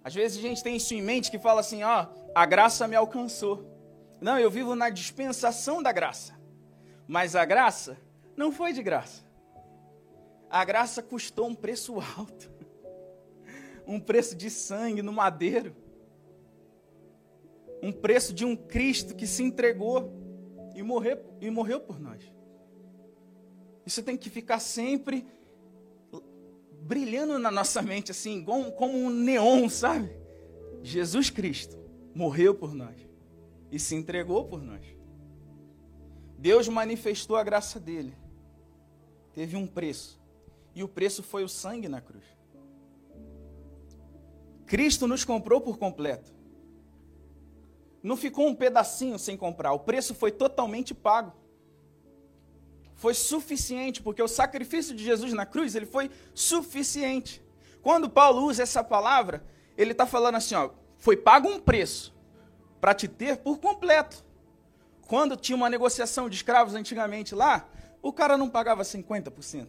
Às 0.03 0.15
vezes 0.15 0.39
a 0.39 0.41
gente 0.41 0.63
tem 0.63 0.77
isso 0.77 0.95
em 0.95 1.03
mente 1.03 1.31
que 1.31 1.39
fala 1.39 1.61
assim: 1.61 1.83
ó, 1.83 2.07
a 2.35 2.47
graça 2.47 2.87
me 2.87 2.97
alcançou. 2.97 3.65
Não, 4.21 4.39
eu 4.39 4.51
vivo 4.51 4.75
na 4.75 4.89
dispensação 4.89 5.83
da 5.83 5.93
graça. 5.93 6.35
Mas 7.07 7.37
a 7.37 7.45
graça 7.45 7.97
não 8.37 8.51
foi 8.51 8.73
de 8.73 8.83
graça. 8.83 9.25
A 10.49 10.65
graça 10.65 11.03
custou 11.03 11.47
um 11.47 11.55
preço 11.55 11.97
alto 12.17 12.57
um 13.87 14.01
preço 14.01 14.35
de 14.35 14.51
sangue 14.51 15.01
no 15.01 15.13
madeiro, 15.13 15.75
um 17.83 17.93
preço 17.93 18.33
de 18.33 18.45
um 18.45 18.57
Cristo 18.57 19.15
que 19.15 19.27
se 19.27 19.43
entregou 19.43 20.13
e, 20.75 20.83
morreu 20.83 21.19
e 21.41 21.51
morreu 21.51 21.81
por 21.81 22.01
nós. 22.01 22.23
Isso 23.85 24.03
tem 24.03 24.17
que 24.17 24.29
ficar 24.29 24.59
sempre 24.59 25.27
brilhando 26.83 27.39
na 27.39 27.51
nossa 27.51 27.83
mente, 27.83 28.11
assim, 28.11 28.45
como 28.45 28.97
um 28.97 29.11
neon, 29.11 29.69
sabe? 29.69 30.11
Jesus 30.83 31.31
Cristo 31.31 31.77
morreu 32.15 32.55
por 32.55 32.75
nós 32.75 32.97
e 33.71 33.79
se 33.79 33.95
entregou 33.95 34.45
por 34.45 34.63
nós. 34.63 34.85
Deus 36.39 36.69
manifestou 36.69 37.37
a 37.37 37.43
graça 37.43 37.81
dele. 37.81 38.15
Teve 39.33 39.57
um 39.57 39.67
preço. 39.67 40.21
E 40.75 40.83
o 40.83 40.89
preço 40.89 41.23
foi 41.23 41.43
o 41.43 41.49
sangue 41.49 41.89
na 41.89 42.01
cruz. 42.01 42.25
Cristo 44.67 45.07
nos 45.07 45.25
comprou 45.25 45.61
por 45.61 45.79
completo. 45.79 46.36
Não 48.03 48.17
ficou 48.17 48.47
um 48.47 48.55
pedacinho 48.55 49.19
sem 49.19 49.37
comprar, 49.37 49.73
o 49.73 49.81
preço 49.81 50.15
foi 50.15 50.31
totalmente 50.31 50.95
pago. 50.95 51.33
Foi 52.95 53.13
suficiente, 53.13 54.03
porque 54.03 54.23
o 54.23 54.29
sacrifício 54.29 54.95
de 54.95 55.05
Jesus 55.05 55.33
na 55.33 55.45
cruz, 55.45 55.75
ele 55.75 55.87
foi 55.87 56.11
suficiente. 56.35 57.43
Quando 57.83 58.09
Paulo 58.09 58.43
usa 58.43 58.63
essa 58.63 58.83
palavra, 58.83 59.45
ele 59.77 59.93
está 59.93 60.07
falando 60.07 60.37
assim, 60.37 60.55
ó, 60.55 60.71
foi 60.97 61.17
pago 61.17 61.49
um 61.49 61.61
preço 61.61 62.15
para 62.81 62.95
te 62.95 63.07
ter 63.07 63.37
por 63.39 63.59
completo. 63.59 64.25
Quando 65.07 65.37
tinha 65.37 65.57
uma 65.57 65.69
negociação 65.69 66.29
de 66.29 66.37
escravos 66.37 66.75
antigamente 66.75 67.35
lá, 67.35 67.69
o 68.01 68.13
cara 68.13 68.39
não 68.39 68.49
pagava 68.49 68.83
50% 68.83 69.69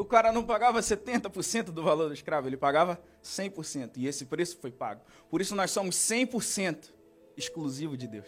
o 0.00 0.04
cara 0.04 0.32
não 0.32 0.42
pagava 0.42 0.80
70% 0.80 1.64
do 1.64 1.82
valor 1.82 2.08
do 2.08 2.14
escravo, 2.14 2.48
ele 2.48 2.56
pagava 2.56 2.98
100%. 3.22 3.92
E 3.96 4.06
esse 4.06 4.24
preço 4.24 4.58
foi 4.58 4.70
pago. 4.70 5.02
Por 5.28 5.40
isso 5.42 5.54
nós 5.54 5.70
somos 5.70 5.94
100% 5.96 6.90
exclusivo 7.36 7.96
de 7.96 8.06
Deus. 8.06 8.26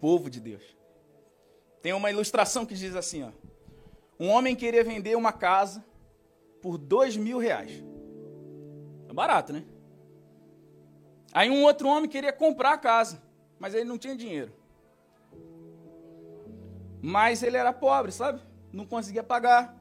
Povo 0.00 0.28
de 0.28 0.40
Deus. 0.40 0.62
Tem 1.82 1.92
uma 1.92 2.10
ilustração 2.10 2.66
que 2.66 2.74
diz 2.74 2.94
assim, 2.94 3.22
ó. 3.22 3.30
Um 4.18 4.28
homem 4.28 4.56
queria 4.56 4.82
vender 4.82 5.16
uma 5.16 5.32
casa 5.32 5.84
por 6.62 6.78
dois 6.78 7.16
mil 7.16 7.38
reais. 7.38 7.82
É 9.08 9.12
barato, 9.12 9.52
né? 9.52 9.64
Aí 11.32 11.50
um 11.50 11.64
outro 11.64 11.88
homem 11.88 12.08
queria 12.08 12.32
comprar 12.32 12.72
a 12.72 12.78
casa, 12.78 13.22
mas 13.58 13.74
ele 13.74 13.84
não 13.84 13.98
tinha 13.98 14.16
dinheiro. 14.16 14.52
Mas 17.02 17.42
ele 17.42 17.56
era 17.56 17.72
pobre, 17.72 18.10
sabe? 18.10 18.40
Não 18.72 18.86
conseguia 18.86 19.22
pagar. 19.22 19.76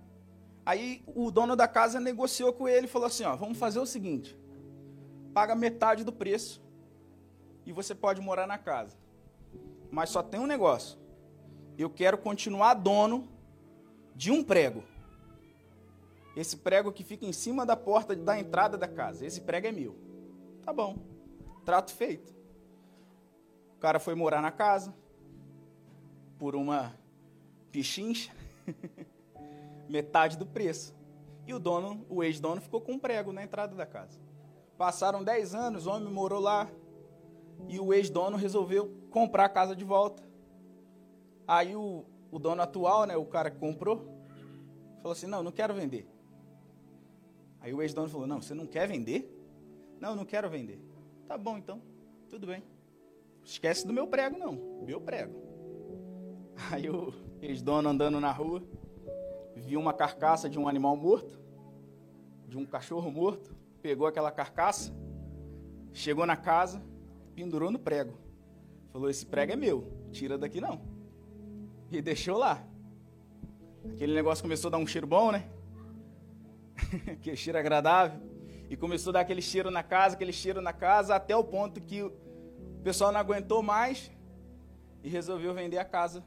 Aí 0.66 1.04
o 1.08 1.32
dono 1.32 1.56
da 1.56 1.68
casa 1.68 2.00
negociou 2.00 2.52
com 2.52 2.68
ele 2.68 2.86
e 2.86 2.90
falou 2.90 3.08
assim: 3.08 3.24
ó, 3.24 3.36
vamos 3.36 3.58
fazer 3.58 3.80
o 3.80 3.86
seguinte: 3.86 4.38
paga 5.34 5.56
metade 5.56 6.04
do 6.04 6.12
preço 6.12 6.64
e 7.65 7.72
você 7.72 7.95
pode 7.95 8.22
morar 8.22 8.48
na 8.48 8.57
casa. 8.57 8.98
Mas 9.91 10.10
só 10.10 10.22
tem 10.22 10.39
um 10.39 10.48
negócio. 10.48 11.00
Eu 11.77 11.89
quero 11.89 12.17
continuar 12.17 12.74
dono 12.75 13.27
de 14.15 14.31
um 14.31 14.43
prego. 14.43 14.84
Esse 16.36 16.57
prego 16.57 16.91
que 16.91 17.03
fica 17.03 17.25
em 17.25 17.34
cima 17.34 17.65
da 17.65 17.75
porta 17.75 18.15
da 18.15 18.38
entrada 18.38 18.77
da 18.77 18.88
casa. 18.88 19.25
Esse 19.25 19.41
prego 19.41 19.67
é 19.67 19.72
meu. 19.72 19.95
Tá 20.63 20.74
bom. 20.74 20.98
Trato 21.63 21.91
feito. 21.91 22.34
O 23.75 23.79
cara 23.79 24.00
foi 24.00 24.15
morar 24.15 24.41
na 24.41 24.51
casa 24.51 24.93
por 26.38 26.55
uma 26.55 26.93
pichincha. 27.72 28.34
metade 29.89 30.38
do 30.38 30.45
preço. 30.45 30.95
E 31.48 31.53
o 31.53 31.60
dono, 31.60 32.05
o 32.10 32.24
ex-dono, 32.24 32.62
ficou 32.62 32.81
com 32.81 32.93
um 32.93 33.00
prego 33.00 33.31
na 33.31 33.43
entrada 33.43 33.75
da 33.75 33.86
casa. 33.86 34.19
Passaram 34.77 35.24
10 35.24 35.55
anos, 35.55 35.86
o 35.86 35.91
homem 35.91 36.12
morou 36.12 36.39
lá. 36.39 36.67
E 37.67 37.79
o 37.79 37.93
ex-dono 37.93 38.38
resolveu 38.38 38.91
comprar 39.10 39.45
a 39.45 39.50
casa 39.50 39.75
de 39.75 39.84
volta. 39.84 40.24
Aí 41.48 41.75
o, 41.75 42.05
o 42.31 42.39
dono 42.39 42.62
atual, 42.62 43.05
né, 43.05 43.15
o 43.15 43.25
cara 43.25 43.50
que 43.50 43.57
comprou, 43.57 44.05
falou 44.98 45.12
assim: 45.12 45.27
Não, 45.27 45.43
não 45.43 45.51
quero 45.51 45.74
vender. 45.74 46.07
Aí 47.62 47.74
o 47.74 47.81
ex-dono 47.81 48.10
falou: 48.10 48.27
Não, 48.27 48.41
você 48.41 48.53
não 48.53 48.65
quer 48.65 48.88
vender? 48.88 49.31
Não, 50.00 50.15
não 50.15 50.25
quero 50.25 50.50
vender. 50.50 50.79
Tá 51.27 51.38
bom 51.38 51.57
então, 51.57 51.81
tudo 52.29 52.45
bem. 52.48 52.63
Esquece 53.43 53.86
do 53.86 53.93
meu 53.93 54.07
prego, 54.07 54.38
não. 54.38 54.53
Meu 54.84 55.00
prego. 55.00 55.34
Aí 56.72 56.89
o 56.89 57.13
ex-dono 57.41 57.89
andando 57.89 58.19
na 58.19 58.31
rua, 58.31 58.63
viu 59.55 59.79
uma 59.79 59.93
carcaça 59.93 60.50
de 60.50 60.60
um 60.60 60.67
animal 60.67 60.95
morto, 60.95 61.39
de 62.48 62.57
um 62.57 62.65
cachorro 62.65 63.12
morto, 63.12 63.55
pegou 63.81 64.07
aquela 64.07 64.31
carcaça, 64.31 64.93
chegou 65.93 66.25
na 66.25 66.36
casa, 66.36 66.81
pendurou 67.36 67.70
no 67.70 67.77
prego. 67.77 68.13
Falou: 68.92 69.10
Esse 69.10 69.25
prego 69.25 69.51
é 69.51 69.56
meu, 69.56 69.92
tira 70.12 70.38
daqui 70.38 70.62
não. 70.62 70.82
E 71.92 72.01
deixou 72.01 72.38
lá. 72.38 72.65
Aquele 73.92 74.13
negócio 74.13 74.42
começou 74.42 74.70
a 74.70 74.72
dar 74.72 74.77
um 74.77 74.88
cheiro 74.88 75.06
bom, 75.06 75.32
né? 75.32 75.48
aquele 77.12 77.36
cheiro 77.36 77.60
agradável. 77.60 78.20
E 78.70 78.75
começou 78.75 79.12
a 79.12 79.13
dar 79.13 79.20
aquele 79.20 79.42
cheiro 79.42 79.70
na 79.70 79.84
casa, 79.84 80.15
aquele 80.15 80.34
cheiro 80.34 80.62
na 80.62 80.74
casa, 80.74 81.15
até 81.15 81.36
o 81.36 81.44
ponto 81.44 81.80
que 81.80 82.01
o 82.01 82.12
pessoal 82.84 83.12
não 83.12 83.20
aguentou 83.20 83.62
mais 83.62 84.12
e 85.04 85.10
resolveu 85.10 85.54
vender 85.54 85.77
a 85.77 85.86
casa 85.86 86.25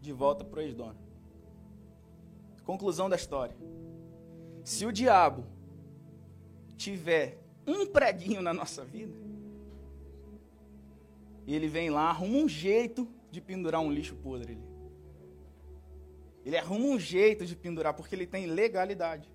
de 0.00 0.12
volta 0.12 0.44
para 0.44 0.58
o 0.58 0.62
ex-dono. 0.62 0.98
Conclusão 2.64 3.08
da 3.08 3.16
história. 3.16 3.56
Se 4.64 4.84
o 4.84 4.92
diabo 4.92 5.46
tiver 6.76 7.38
um 7.66 7.86
preguinho 7.86 8.42
na 8.42 8.52
nossa 8.52 8.84
vida, 8.84 9.27
ele 11.54 11.68
vem 11.68 11.90
lá, 11.90 12.10
arruma 12.10 12.38
um 12.38 12.48
jeito 12.48 13.08
de 13.30 13.40
pendurar 13.40 13.80
um 13.80 13.90
lixo 13.90 14.14
podre 14.16 14.52
ali. 14.52 14.68
Ele 16.44 16.56
arruma 16.56 16.86
um 16.86 16.98
jeito 16.98 17.44
de 17.44 17.54
pendurar, 17.54 17.94
porque 17.94 18.14
ele 18.14 18.26
tem 18.26 18.46
legalidade. 18.46 19.30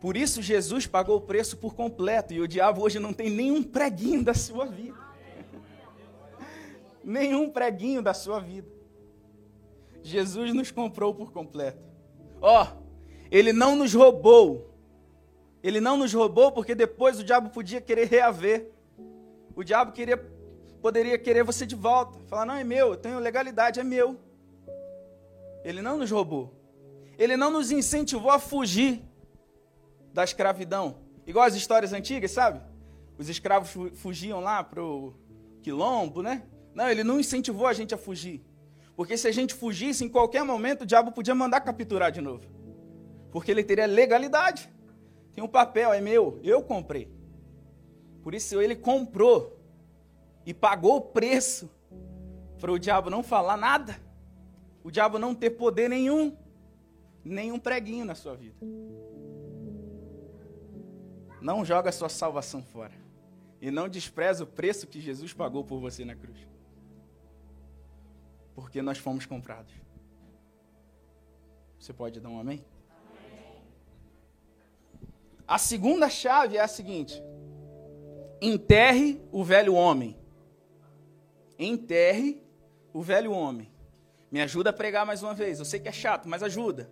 Por 0.00 0.16
isso 0.16 0.42
Jesus 0.42 0.86
pagou 0.86 1.16
o 1.16 1.20
preço 1.20 1.56
por 1.56 1.74
completo, 1.74 2.34
e 2.34 2.40
o 2.40 2.46
diabo 2.46 2.82
hoje 2.82 2.98
não 2.98 3.12
tem 3.12 3.30
nenhum 3.30 3.62
preguinho 3.62 4.22
da 4.22 4.34
sua 4.34 4.66
vida. 4.66 4.98
nenhum 7.02 7.48
preguinho 7.48 8.02
da 8.02 8.12
sua 8.12 8.38
vida. 8.38 8.68
Jesus 10.02 10.52
nos 10.52 10.70
comprou 10.70 11.14
por 11.14 11.32
completo. 11.32 11.82
Ó, 12.40 12.62
oh, 12.62 12.84
ele 13.30 13.52
não 13.52 13.74
nos 13.74 13.94
roubou. 13.94 14.70
Ele 15.62 15.80
não 15.80 15.96
nos 15.96 16.12
roubou 16.12 16.52
porque 16.52 16.74
depois 16.74 17.18
o 17.18 17.24
diabo 17.24 17.48
podia 17.48 17.80
querer 17.80 18.06
reaver. 18.06 18.70
O 19.56 19.62
diabo 19.62 19.92
queria, 19.92 20.16
poderia 20.82 21.18
querer 21.18 21.44
você 21.44 21.64
de 21.64 21.74
volta. 21.74 22.18
Falar, 22.26 22.44
não, 22.44 22.54
é 22.54 22.64
meu, 22.64 22.88
eu 22.90 22.96
tenho 22.96 23.18
legalidade, 23.18 23.80
é 23.80 23.84
meu. 23.84 24.18
Ele 25.64 25.80
não 25.80 25.98
nos 25.98 26.10
roubou. 26.10 26.54
Ele 27.18 27.36
não 27.36 27.50
nos 27.50 27.70
incentivou 27.70 28.30
a 28.30 28.38
fugir 28.38 29.02
da 30.12 30.24
escravidão. 30.24 30.98
Igual 31.26 31.46
as 31.46 31.54
histórias 31.54 31.92
antigas, 31.92 32.32
sabe? 32.32 32.60
Os 33.16 33.28
escravos 33.28 33.70
fugiam 33.94 34.40
lá 34.40 34.62
pro 34.62 35.14
quilombo, 35.62 36.22
né? 36.22 36.42
Não, 36.74 36.88
ele 36.90 37.04
não 37.04 37.20
incentivou 37.20 37.66
a 37.66 37.72
gente 37.72 37.94
a 37.94 37.98
fugir. 37.98 38.44
Porque 38.96 39.16
se 39.16 39.26
a 39.26 39.32
gente 39.32 39.54
fugisse, 39.54 40.04
em 40.04 40.08
qualquer 40.08 40.44
momento 40.44 40.82
o 40.82 40.86
diabo 40.86 41.12
podia 41.12 41.34
mandar 41.34 41.60
capturar 41.60 42.12
de 42.12 42.20
novo. 42.20 42.44
Porque 43.30 43.50
ele 43.50 43.64
teria 43.64 43.86
legalidade. 43.86 44.68
Tem 45.32 45.42
um 45.42 45.48
papel, 45.48 45.92
é 45.92 46.00
meu, 46.00 46.38
eu 46.42 46.62
comprei. 46.62 47.10
Por 48.24 48.34
isso 48.34 48.60
ele 48.60 48.74
comprou 48.74 49.56
e 50.44 50.52
pagou 50.52 50.96
o 50.96 51.00
preço 51.00 51.70
para 52.58 52.72
o 52.72 52.78
diabo 52.78 53.08
não 53.08 53.22
falar 53.22 53.56
nada. 53.56 54.00
O 54.82 54.90
diabo 54.90 55.16
não 55.16 55.32
ter 55.32 55.50
poder 55.50 55.88
nenhum, 55.88 56.36
nenhum 57.24 57.60
preguinho 57.60 58.04
na 58.04 58.16
sua 58.16 58.34
vida. 58.34 58.56
Não 61.40 61.64
joga 61.64 61.90
a 61.90 61.92
sua 61.92 62.08
salvação 62.08 62.60
fora. 62.60 62.94
E 63.60 63.70
não 63.70 63.88
despreza 63.88 64.42
o 64.42 64.46
preço 64.46 64.88
que 64.88 65.00
Jesus 65.00 65.32
pagou 65.32 65.62
por 65.62 65.78
você 65.78 66.04
na 66.04 66.16
cruz 66.16 66.54
porque 68.54 68.80
nós 68.80 68.98
fomos 68.98 69.26
comprados. 69.26 69.74
Você 71.78 71.92
pode 71.92 72.20
dar 72.20 72.28
um 72.28 72.38
amém? 72.38 72.64
amém? 73.10 73.62
A 75.46 75.58
segunda 75.58 76.08
chave 76.08 76.56
é 76.56 76.60
a 76.60 76.68
seguinte: 76.68 77.20
enterre 78.46 79.20
o 79.32 79.42
velho 79.42 79.74
homem. 79.74 80.16
Enterre 81.58 82.42
o 82.92 83.00
velho 83.00 83.32
homem. 83.32 83.72
Me 84.30 84.40
ajuda 84.42 84.70
a 84.70 84.72
pregar 84.72 85.06
mais 85.06 85.22
uma 85.22 85.32
vez. 85.32 85.58
Eu 85.58 85.64
sei 85.64 85.80
que 85.80 85.88
é 85.88 85.92
chato, 85.92 86.28
mas 86.28 86.42
ajuda. 86.42 86.90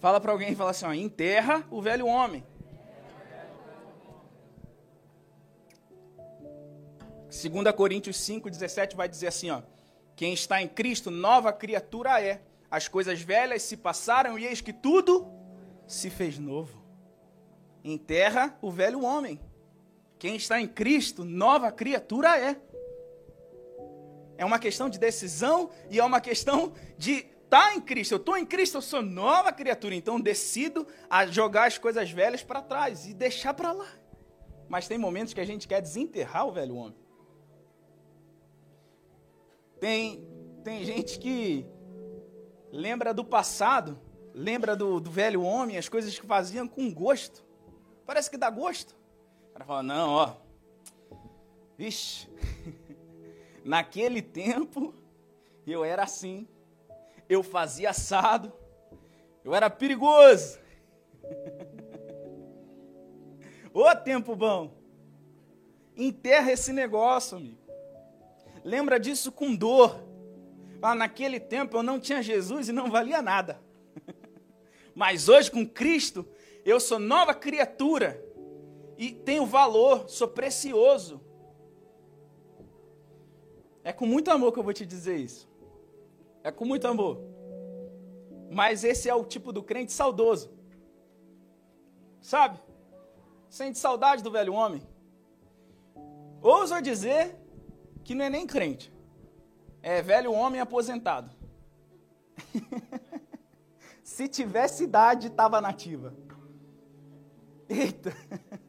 Fala 0.00 0.20
para 0.20 0.32
alguém 0.32 0.52
e 0.52 0.56
fala 0.56 0.72
assim: 0.72 0.84
ó, 0.84 0.92
enterra 0.92 1.66
o 1.70 1.80
velho 1.80 2.06
homem. 2.06 2.44
2 7.30 7.74
Coríntios 7.74 8.16
5, 8.18 8.50
17 8.50 8.96
vai 8.96 9.08
dizer 9.08 9.28
assim: 9.28 9.50
ó, 9.50 9.62
quem 10.14 10.34
está 10.34 10.60
em 10.60 10.68
Cristo, 10.68 11.10
nova 11.10 11.52
criatura 11.52 12.20
é. 12.20 12.42
As 12.68 12.88
coisas 12.88 13.22
velhas 13.22 13.62
se 13.62 13.76
passaram 13.76 14.38
e 14.38 14.44
eis 14.44 14.60
que 14.60 14.72
tudo 14.72 15.26
se 15.86 16.10
fez 16.10 16.38
novo. 16.38 16.84
Enterra 17.84 18.58
o 18.60 18.70
velho 18.70 19.02
homem. 19.04 19.40
Quem 20.18 20.36
está 20.36 20.60
em 20.60 20.66
Cristo, 20.66 21.24
nova 21.24 21.70
criatura 21.70 22.38
é. 22.38 22.56
É 24.38 24.44
uma 24.44 24.58
questão 24.58 24.88
de 24.88 24.98
decisão 24.98 25.70
e 25.90 25.98
é 25.98 26.04
uma 26.04 26.20
questão 26.20 26.72
de 26.98 27.12
estar 27.12 27.70
tá 27.70 27.74
em 27.74 27.80
Cristo. 27.80 28.12
Eu 28.12 28.18
estou 28.18 28.36
em 28.36 28.44
Cristo, 28.44 28.76
eu 28.76 28.82
sou 28.82 29.02
nova 29.02 29.52
criatura. 29.52 29.94
Então 29.94 30.20
decido 30.20 30.86
a 31.08 31.26
jogar 31.26 31.66
as 31.66 31.78
coisas 31.78 32.10
velhas 32.10 32.42
para 32.42 32.60
trás 32.62 33.06
e 33.06 33.14
deixar 33.14 33.54
para 33.54 33.72
lá. 33.72 33.88
Mas 34.68 34.88
tem 34.88 34.98
momentos 34.98 35.32
que 35.32 35.40
a 35.40 35.44
gente 35.44 35.68
quer 35.68 35.80
desenterrar 35.80 36.46
o 36.46 36.52
velho 36.52 36.74
homem. 36.74 36.98
Tem, 39.78 40.26
tem 40.64 40.84
gente 40.84 41.18
que 41.18 41.66
lembra 42.72 43.12
do 43.12 43.24
passado, 43.24 43.98
lembra 44.34 44.74
do, 44.74 45.00
do 45.00 45.10
velho 45.10 45.42
homem, 45.42 45.76
as 45.76 45.88
coisas 45.88 46.18
que 46.18 46.26
faziam 46.26 46.66
com 46.66 46.92
gosto. 46.92 47.44
Parece 48.04 48.30
que 48.30 48.36
dá 48.36 48.50
gosto. 48.50 48.96
Cara 49.56 49.64
fala, 49.64 49.82
não, 49.82 50.10
ó. 50.10 50.34
Vixe, 51.78 52.28
naquele 53.64 54.20
tempo 54.20 54.94
eu 55.66 55.82
era 55.82 56.02
assim. 56.02 56.46
Eu 57.26 57.42
fazia 57.42 57.88
assado. 57.88 58.52
Eu 59.42 59.54
era 59.54 59.70
perigoso. 59.70 60.58
Ô 63.72 63.96
tempo 63.96 64.36
bom. 64.36 64.76
Enterra 65.96 66.52
esse 66.52 66.70
negócio, 66.70 67.38
amigo 67.38 67.56
lembra 68.62 69.00
disso 69.00 69.32
com 69.32 69.54
dor. 69.54 70.04
Ah, 70.82 70.94
naquele 70.94 71.40
tempo 71.40 71.78
eu 71.78 71.82
não 71.82 71.98
tinha 71.98 72.22
Jesus 72.22 72.68
e 72.68 72.72
não 72.72 72.90
valia 72.90 73.22
nada. 73.22 73.58
Mas 74.94 75.30
hoje, 75.30 75.50
com 75.50 75.66
Cristo, 75.66 76.28
eu 76.62 76.78
sou 76.78 76.98
nova 76.98 77.32
criatura 77.32 78.25
e 78.96 79.12
tenho 79.12 79.44
valor, 79.44 80.08
sou 80.08 80.28
precioso. 80.28 81.20
É 83.84 83.92
com 83.92 84.06
muito 84.06 84.30
amor 84.30 84.52
que 84.52 84.58
eu 84.58 84.64
vou 84.64 84.72
te 84.72 84.84
dizer 84.84 85.16
isso. 85.16 85.48
É 86.42 86.50
com 86.50 86.64
muito 86.64 86.86
amor. 86.88 87.20
Mas 88.50 88.84
esse 88.84 89.08
é 89.08 89.14
o 89.14 89.24
tipo 89.24 89.52
do 89.52 89.62
crente 89.62 89.92
saudoso. 89.92 90.50
Sabe? 92.20 92.58
Sente 93.48 93.78
saudade 93.78 94.22
do 94.22 94.30
velho 94.30 94.54
homem. 94.54 94.82
Ouso 96.42 96.80
dizer 96.80 97.36
que 98.02 98.14
não 98.14 98.24
é 98.24 98.30
nem 98.30 98.46
crente. 98.46 98.92
É 99.82 100.02
velho 100.02 100.32
homem 100.32 100.60
aposentado. 100.60 101.30
Se 104.02 104.26
tivesse 104.28 104.84
idade, 104.84 105.28
estava 105.28 105.60
nativa. 105.60 106.14
Eita. 107.68 108.12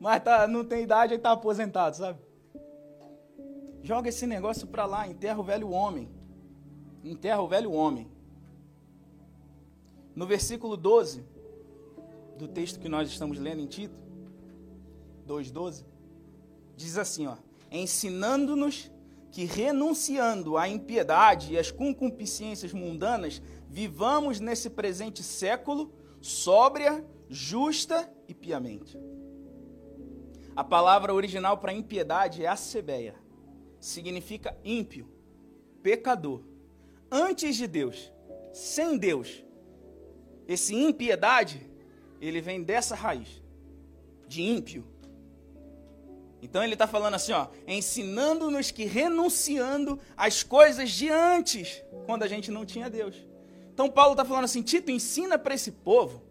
Mas 0.00 0.24
tá, 0.24 0.48
não 0.48 0.64
tem 0.64 0.82
idade, 0.82 1.12
e 1.12 1.16
está 1.18 1.32
aposentado, 1.32 1.94
sabe? 1.94 2.18
Joga 3.82 4.08
esse 4.08 4.26
negócio 4.26 4.66
para 4.66 4.86
lá, 4.86 5.06
enterra 5.06 5.38
o 5.38 5.44
velho 5.44 5.68
homem. 5.70 6.08
Enterra 7.04 7.42
o 7.42 7.48
velho 7.48 7.70
homem. 7.70 8.10
No 10.16 10.26
versículo 10.26 10.76
12 10.76 11.22
do 12.38 12.48
texto 12.48 12.80
que 12.80 12.88
nós 12.88 13.10
estamos 13.10 13.38
lendo 13.38 13.60
em 13.60 13.66
Tito, 13.66 13.94
2:12, 15.26 15.84
diz 16.74 16.96
assim, 16.96 17.26
ó: 17.26 17.36
ensinando-nos 17.70 18.90
que, 19.30 19.44
renunciando 19.44 20.56
à 20.56 20.68
impiedade 20.68 21.52
e 21.52 21.58
às 21.58 21.70
concupiscências 21.70 22.72
mundanas, 22.72 23.40
vivamos 23.68 24.40
nesse 24.40 24.70
presente 24.70 25.22
século 25.22 25.92
sóbria, 26.20 27.04
justa 27.28 28.10
e 28.26 28.34
piamente. 28.34 28.98
A 30.60 30.64
palavra 30.64 31.14
original 31.14 31.56
para 31.56 31.72
impiedade 31.72 32.44
é 32.44 32.46
acebeia. 32.46 33.14
Significa 33.80 34.54
ímpio, 34.62 35.10
pecador, 35.82 36.42
antes 37.10 37.56
de 37.56 37.66
Deus, 37.66 38.12
sem 38.52 38.98
Deus. 38.98 39.42
Esse 40.46 40.74
impiedade, 40.74 41.66
ele 42.20 42.42
vem 42.42 42.62
dessa 42.62 42.94
raiz, 42.94 43.42
de 44.28 44.42
ímpio, 44.42 44.86
então 46.42 46.62
ele 46.62 46.74
está 46.74 46.86
falando 46.86 47.14
assim, 47.14 47.32
ó, 47.32 47.46
ensinando-nos 47.66 48.70
que 48.70 48.84
renunciando 48.84 49.98
às 50.14 50.42
coisas 50.42 50.90
de 50.90 51.08
antes, 51.08 51.82
quando 52.04 52.22
a 52.22 52.28
gente 52.28 52.50
não 52.50 52.66
tinha 52.66 52.90
Deus. 52.90 53.16
Então 53.72 53.88
Paulo 53.88 54.12
está 54.12 54.26
falando 54.26 54.44
assim, 54.44 54.60
Tito, 54.60 54.90
ensina 54.90 55.38
para 55.38 55.54
esse 55.54 55.72
povo 55.72 56.22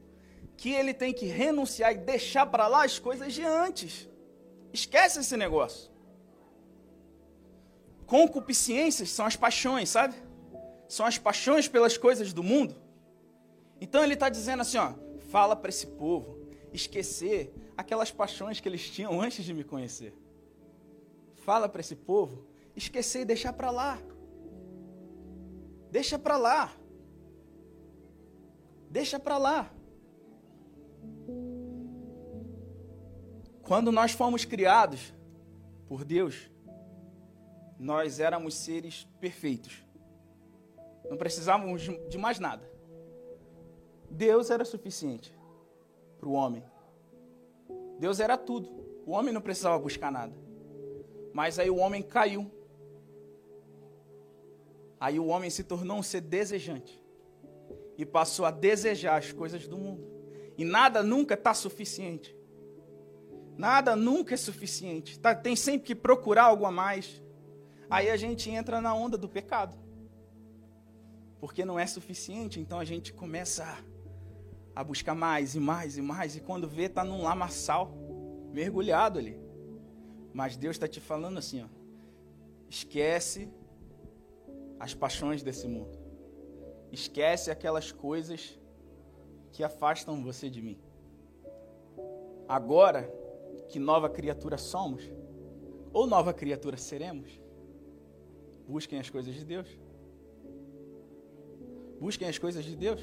que 0.56 0.72
ele 0.72 0.94
tem 0.94 1.12
que 1.12 1.26
renunciar 1.26 1.94
e 1.94 1.98
deixar 1.98 2.46
para 2.46 2.68
lá 2.68 2.86
as 2.86 3.00
coisas 3.00 3.34
de 3.34 3.44
antes. 3.44 4.09
Esquece 4.73 5.19
esse 5.19 5.36
negócio. 5.36 5.91
Concupiscências 8.05 9.10
são 9.12 9.25
as 9.25 9.36
paixões, 9.36 9.89
sabe? 9.89 10.15
São 10.88 11.05
as 11.05 11.17
paixões 11.17 11.67
pelas 11.67 11.97
coisas 11.97 12.34
do 12.34 12.43
mundo. 12.43 12.75
Então 13.79 14.03
ele 14.03 14.15
está 14.15 14.29
dizendo 14.29 14.62
assim, 14.62 14.77
ó, 14.77 14.93
fala 15.29 15.55
para 15.55 15.69
esse 15.69 15.88
povo 15.88 16.39
esquecer 16.73 17.53
aquelas 17.77 18.12
paixões 18.12 18.60
que 18.60 18.67
eles 18.67 18.89
tinham 18.89 19.19
antes 19.21 19.45
de 19.45 19.53
me 19.53 19.63
conhecer. 19.63 20.13
Fala 21.36 21.69
para 21.69 21.82
esse 21.82 21.95
povo 21.95 22.45
esquecer 22.75 23.21
e 23.21 23.25
deixar 23.25 23.53
para 23.53 23.71
lá. 23.71 23.99
Deixa 25.91 26.19
para 26.19 26.38
lá. 26.38 26.73
Deixa 28.89 29.19
para 29.19 29.38
lá. 29.38 29.71
Quando 33.69 33.91
nós 33.91 34.13
fomos 34.13 34.45
criados 34.45 35.13
por 35.88 36.03
Deus, 36.03 36.49
nós 37.77 38.19
éramos 38.19 38.55
seres 38.55 39.08
perfeitos. 39.21 39.86
Não 41.08 41.15
precisávamos 41.15 41.84
de 42.10 42.17
mais 42.17 42.39
nada. 42.39 42.67
Deus 44.10 44.49
era 44.49 44.65
suficiente 44.65 45.32
para 46.19 46.27
o 46.27 46.32
homem. 46.32 46.63
Deus 47.99 48.19
era 48.19 48.36
tudo. 48.39 48.67
O 49.05 49.12
homem 49.12 49.32
não 49.32 49.39
precisava 49.39 49.77
buscar 49.77 50.12
nada. 50.12 50.34
Mas 51.32 51.60
aí 51.60 51.69
o 51.69 51.77
homem 51.77 52.01
caiu. 52.01 52.51
Aí 54.99 55.19
o 55.19 55.27
homem 55.27 55.51
se 55.51 55.63
tornou 55.63 55.97
um 55.97 56.03
ser 56.03 56.21
desejante 56.21 56.99
e 57.99 58.03
passou 58.03 58.45
a 58.45 58.51
desejar 58.51 59.19
as 59.19 59.32
coisas 59.32 59.67
do 59.67 59.77
mundo. 59.77 60.08
E 60.58 60.65
nada 60.65 61.03
nunca 61.03 61.36
está 61.36 61.53
suficiente. 61.53 62.38
Nada 63.60 63.93
nunca 63.93 64.36
é 64.36 64.38
suficiente. 64.38 65.19
Tá, 65.19 65.36
tem 65.36 65.54
sempre 65.54 65.86
que 65.86 65.93
procurar 65.93 66.43
algo 66.43 66.65
a 66.65 66.72
mais. 66.72 67.22
Aí 67.89 68.10
a 68.10 68.15
gente 68.15 68.50
entra 68.50 68.80
na 68.80 68.93
onda 68.93 69.17
do 69.17 69.28
pecado. 69.28 69.76
Porque 71.41 71.65
não 71.65 71.78
é 71.78 71.86
suficiente, 71.86 72.58
então 72.58 72.80
a 72.80 72.86
gente 72.86 73.12
começa 73.12 73.65
a, 73.65 74.80
a 74.80 74.82
buscar 74.82 75.13
mais 75.13 75.56
e 75.56 75.60
mais 75.60 75.98
e 75.98 76.02
mais. 76.02 76.38
E 76.38 76.39
quando 76.39 76.69
vê, 76.69 76.84
está 76.84 77.04
num 77.04 77.22
lamaçal, 77.22 77.91
mergulhado 78.54 79.19
ali. 79.19 79.38
Mas 80.34 80.56
Deus 80.56 80.78
está 80.78 80.88
te 80.88 81.02
falando 81.02 81.38
assim, 81.38 81.62
ó. 81.62 81.67
Esquece 82.69 83.52
as 84.80 84.93
paixões 84.93 85.43
desse 85.43 85.67
mundo. 85.67 86.00
Esquece 86.93 87.52
aquelas 87.52 87.91
coisas 87.91 88.58
que 89.52 89.65
afastam 89.65 90.24
você 90.24 90.50
de 90.50 90.62
mim. 90.62 90.80
Agora 92.48 93.18
que 93.69 93.79
nova 93.79 94.10
criatura 94.10 94.58
somos, 94.58 95.03
ou 95.93 96.05
nova 96.05 96.34
criatura 96.34 96.77
seremos, 96.77 97.29
busquem 98.67 98.99
as 98.99 99.10
coisas 99.10 99.34
de 99.34 99.45
Deus. 99.45 99.67
Busquem 101.99 102.29
as 102.29 102.38
coisas 102.38 102.63
de 102.63 102.75
Deus. 102.75 103.01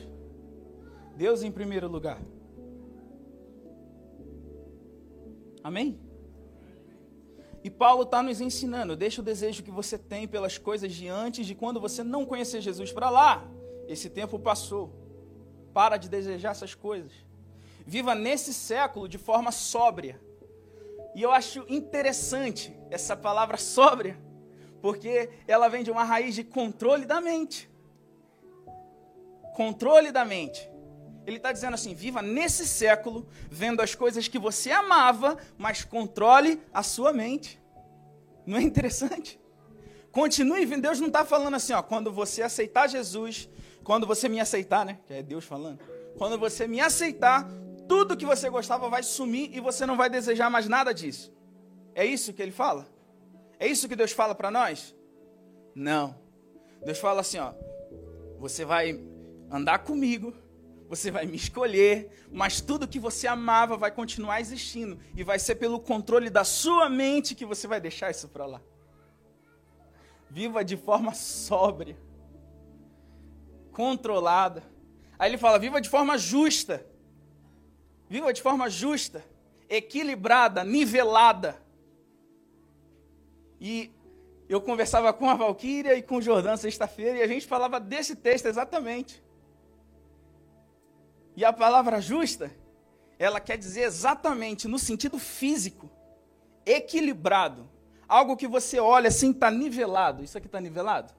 Deus 1.16 1.42
em 1.42 1.52
primeiro 1.52 1.88
lugar. 1.88 2.20
Amém? 5.62 6.00
E 7.62 7.70
Paulo 7.70 8.04
está 8.04 8.22
nos 8.22 8.40
ensinando: 8.40 8.96
deixa 8.96 9.20
o 9.20 9.24
desejo 9.24 9.62
que 9.62 9.70
você 9.70 9.98
tem 9.98 10.26
pelas 10.26 10.56
coisas 10.56 10.92
de 10.92 11.08
antes 11.08 11.46
de 11.46 11.54
quando 11.54 11.80
você 11.80 12.02
não 12.02 12.24
conhecer 12.24 12.60
Jesus 12.60 12.92
para 12.92 13.10
lá. 13.10 13.46
Esse 13.86 14.08
tempo 14.08 14.38
passou. 14.38 14.92
Para 15.74 15.98
de 15.98 16.08
desejar 16.08 16.52
essas 16.52 16.74
coisas. 16.74 17.12
Viva 17.86 18.14
nesse 18.14 18.54
século 18.54 19.08
de 19.08 19.18
forma 19.18 19.52
sóbria. 19.52 20.20
E 21.16 21.22
eu 21.22 21.32
acho 21.32 21.64
interessante 21.66 22.76
essa 22.90 23.16
palavra 23.16 23.56
sóbria, 23.56 24.20
porque 24.82 25.30
ela 25.48 25.66
vem 25.66 25.82
de 25.82 25.90
uma 25.90 26.04
raiz 26.04 26.34
de 26.34 26.44
controle 26.44 27.06
da 27.06 27.22
mente. 27.22 27.70
Controle 29.54 30.12
da 30.12 30.26
mente. 30.26 30.70
Ele 31.26 31.38
está 31.38 31.52
dizendo 31.52 31.72
assim: 31.72 31.94
viva 31.94 32.20
nesse 32.20 32.68
século, 32.68 33.26
vendo 33.50 33.80
as 33.80 33.94
coisas 33.94 34.28
que 34.28 34.38
você 34.38 34.70
amava, 34.70 35.38
mas 35.56 35.82
controle 35.82 36.60
a 36.70 36.82
sua 36.82 37.14
mente. 37.14 37.58
Não 38.44 38.58
é 38.58 38.62
interessante? 38.62 39.40
Continue 40.12 40.66
vendo. 40.66 40.82
Deus 40.82 41.00
não 41.00 41.08
está 41.08 41.24
falando 41.24 41.54
assim, 41.54 41.72
ó, 41.72 41.80
quando 41.82 42.12
você 42.12 42.42
aceitar 42.42 42.90
Jesus, 42.90 43.48
quando 43.82 44.06
você 44.06 44.28
me 44.28 44.38
aceitar, 44.38 44.84
né? 44.84 44.98
Que 45.06 45.14
é 45.14 45.22
Deus 45.22 45.46
falando. 45.46 45.80
Quando 46.18 46.38
você 46.38 46.68
me 46.68 46.78
aceitar, 46.78 47.48
tudo 47.88 48.16
que 48.16 48.26
você 48.26 48.48
gostava 48.50 48.88
vai 48.88 49.02
sumir 49.02 49.50
e 49.54 49.60
você 49.60 49.86
não 49.86 49.96
vai 49.96 50.08
desejar 50.10 50.50
mais 50.50 50.68
nada 50.68 50.92
disso. 50.92 51.32
É 51.94 52.04
isso 52.04 52.32
que 52.32 52.42
ele 52.42 52.52
fala? 52.52 52.86
É 53.58 53.66
isso 53.66 53.88
que 53.88 53.96
Deus 53.96 54.12
fala 54.12 54.34
para 54.34 54.50
nós? 54.50 54.94
Não. 55.74 56.18
Deus 56.84 56.98
fala 56.98 57.20
assim, 57.20 57.38
ó, 57.38 57.52
você 58.38 58.64
vai 58.64 59.00
andar 59.50 59.78
comigo, 59.80 60.34
você 60.88 61.10
vai 61.10 61.26
me 61.26 61.36
escolher, 61.36 62.10
mas 62.30 62.60
tudo 62.60 62.86
que 62.88 62.98
você 62.98 63.26
amava 63.26 63.76
vai 63.76 63.90
continuar 63.90 64.40
existindo 64.40 64.98
e 65.16 65.24
vai 65.24 65.38
ser 65.38 65.56
pelo 65.56 65.80
controle 65.80 66.30
da 66.30 66.44
sua 66.44 66.88
mente 66.88 67.34
que 67.34 67.44
você 67.44 67.66
vai 67.66 67.80
deixar 67.80 68.10
isso 68.10 68.28
para 68.28 68.46
lá. 68.46 68.60
Viva 70.30 70.64
de 70.64 70.76
forma 70.76 71.14
sóbria 71.14 71.96
controlada. 73.76 74.62
Aí 75.18 75.30
ele 75.30 75.36
fala: 75.36 75.58
viva 75.58 75.80
de 75.80 75.90
forma 75.90 76.16
justa. 76.16 76.86
Viva 78.08 78.32
de 78.32 78.40
forma 78.40 78.70
justa, 78.70 79.24
equilibrada, 79.68 80.62
nivelada. 80.62 81.60
E 83.60 83.90
eu 84.48 84.60
conversava 84.60 85.12
com 85.12 85.28
a 85.28 85.34
Valquíria 85.34 85.96
e 85.96 86.02
com 86.02 86.16
o 86.16 86.22
Jordão 86.22 86.56
sexta-feira 86.56 87.18
e 87.18 87.22
a 87.22 87.26
gente 87.26 87.46
falava 87.46 87.80
desse 87.80 88.14
texto 88.14 88.46
exatamente. 88.46 89.22
E 91.36 91.44
a 91.44 91.52
palavra 91.52 92.00
justa, 92.00 92.50
ela 93.18 93.40
quer 93.40 93.58
dizer 93.58 93.82
exatamente 93.82 94.68
no 94.68 94.78
sentido 94.78 95.18
físico, 95.18 95.90
equilibrado. 96.64 97.68
Algo 98.08 98.36
que 98.36 98.46
você 98.46 98.78
olha 98.78 99.08
assim, 99.08 99.32
está 99.32 99.50
nivelado. 99.50 100.22
Isso 100.22 100.38
aqui 100.38 100.46
está 100.46 100.60
nivelado? 100.60 101.12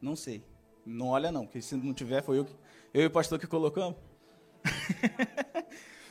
Não 0.00 0.14
sei. 0.14 0.44
Não 0.86 1.08
olha 1.08 1.32
não, 1.32 1.44
porque 1.44 1.60
se 1.60 1.76
não 1.76 1.92
tiver, 1.92 2.22
foi 2.22 2.38
eu, 2.38 2.44
que, 2.44 2.54
eu 2.94 3.02
e 3.02 3.06
o 3.06 3.10
pastor 3.10 3.38
que 3.38 3.46
colocamos. 3.46 3.96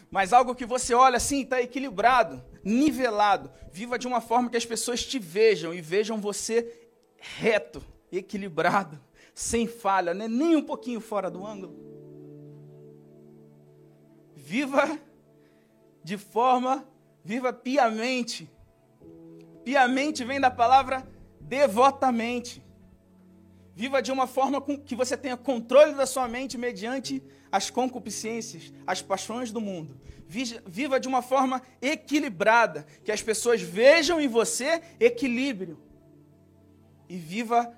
Mas 0.10 0.32
algo 0.32 0.56
que 0.56 0.66
você 0.66 0.94
olha 0.94 1.18
assim, 1.18 1.42
está 1.42 1.62
equilibrado, 1.62 2.44
nivelado. 2.64 3.52
Viva 3.72 4.00
de 4.00 4.08
uma 4.08 4.22
forma 4.22 4.50
que 4.50 4.58
as 4.58 4.66
pessoas 4.66 5.06
te 5.06 5.20
vejam 5.20 5.74
e 5.74 5.82
vejam 5.82 6.20
você 6.20 6.90
reto, 7.18 7.84
equilibrado, 8.12 9.00
sem 9.34 9.68
falha, 9.68 10.14
né? 10.14 10.28
nem 10.28 10.56
um 10.56 10.64
pouquinho 10.64 11.02
fora 11.02 11.30
do 11.30 11.46
ângulo. 11.46 11.76
Viva 14.36 14.98
de 16.04 16.18
forma, 16.18 16.88
viva 17.24 17.52
piamente. 17.52 18.50
Piamente 19.66 20.24
vem 20.24 20.40
da 20.40 20.50
palavra 20.50 21.06
devotamente. 21.42 22.64
Viva 23.78 24.02
de 24.02 24.12
uma 24.12 24.26
forma 24.26 24.60
que 24.60 24.96
você 24.96 25.16
tenha 25.16 25.38
controle 25.38 25.94
da 25.94 26.08
sua 26.08 26.28
mente 26.28 26.58
mediante 26.58 27.22
as 27.52 27.70
concupiscências, 27.70 28.74
as 28.88 29.04
paixões 29.04 29.52
do 29.52 29.62
mundo. 29.62 30.02
Viva 30.28 31.00
de 31.00 31.08
uma 31.08 31.22
forma 31.22 31.62
equilibrada, 31.80 32.88
que 33.04 33.12
as 33.12 33.22
pessoas 33.22 33.62
vejam 33.62 34.20
em 34.20 34.28
você 34.28 34.82
equilíbrio. 35.00 35.78
E 37.08 37.18
viva 37.18 37.72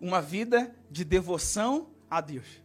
uma 0.00 0.22
vida 0.22 0.72
de 0.88 1.04
devoção 1.04 1.90
a 2.08 2.20
Deus. 2.20 2.62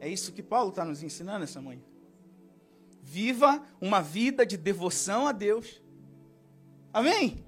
É 0.00 0.08
isso 0.08 0.32
que 0.32 0.42
Paulo 0.42 0.70
está 0.70 0.86
nos 0.86 1.02
ensinando 1.02 1.44
essa 1.44 1.60
manhã. 1.60 1.82
Viva 3.02 3.62
uma 3.78 4.00
vida 4.00 4.46
de 4.46 4.56
devoção 4.56 5.26
a 5.26 5.32
Deus. 5.32 5.82
Amém? 6.94 7.44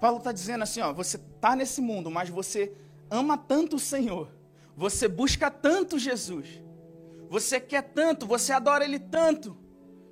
Paulo 0.00 0.18
está 0.18 0.32
dizendo 0.32 0.62
assim: 0.62 0.80
ó, 0.80 0.92
você 0.92 1.16
está 1.16 1.56
nesse 1.56 1.80
mundo, 1.80 2.10
mas 2.10 2.28
você 2.28 2.72
ama 3.10 3.36
tanto 3.36 3.76
o 3.76 3.80
Senhor, 3.80 4.30
você 4.76 5.08
busca 5.08 5.50
tanto 5.50 5.98
Jesus, 5.98 6.62
você 7.28 7.60
quer 7.60 7.82
tanto, 7.82 8.26
você 8.26 8.52
adora 8.52 8.84
Ele 8.84 8.98
tanto, 8.98 9.56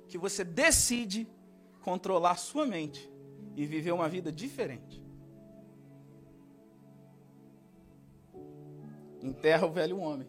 que 0.07 0.17
você 0.17 0.43
decide 0.43 1.27
controlar 1.81 2.35
sua 2.35 2.65
mente 2.65 3.09
e 3.55 3.65
viver 3.65 3.91
uma 3.91 4.09
vida 4.09 4.31
diferente. 4.31 5.03
Enterra 9.21 9.65
o 9.65 9.71
velho 9.71 9.97
homem. 9.97 10.27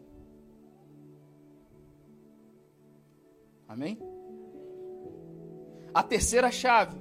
Amém? 3.66 3.98
A 5.92 6.02
terceira 6.02 6.50
chave. 6.50 6.98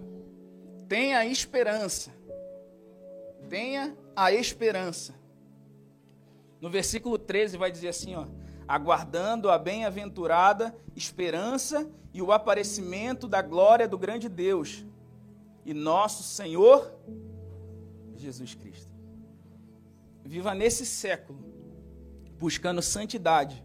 Tenha 0.88 1.26
esperança 1.26 2.17
tenha 3.48 3.98
a 4.16 4.32
esperança. 4.32 5.16
No 6.60 6.70
versículo 6.70 7.18
13 7.18 7.58
vai 7.58 7.72
dizer 7.72 7.90
assim, 7.90 8.16
ó: 8.16 8.28
aguardando 8.68 9.50
a 9.50 9.58
bem-aventurada 9.58 10.76
esperança 10.96 11.90
e 12.14 12.22
o 12.22 12.32
aparecimento 12.32 13.28
da 13.28 13.42
glória 13.42 13.88
do 13.88 13.98
grande 13.98 14.28
Deus 14.28 14.86
e 15.66 15.74
nosso 15.74 16.24
Senhor 16.24 16.92
Jesus 18.16 18.56
Cristo. 18.56 18.92
Viva 20.24 20.54
nesse 20.54 20.86
século 20.86 21.46
buscando 22.40 22.82
santidade 22.82 23.64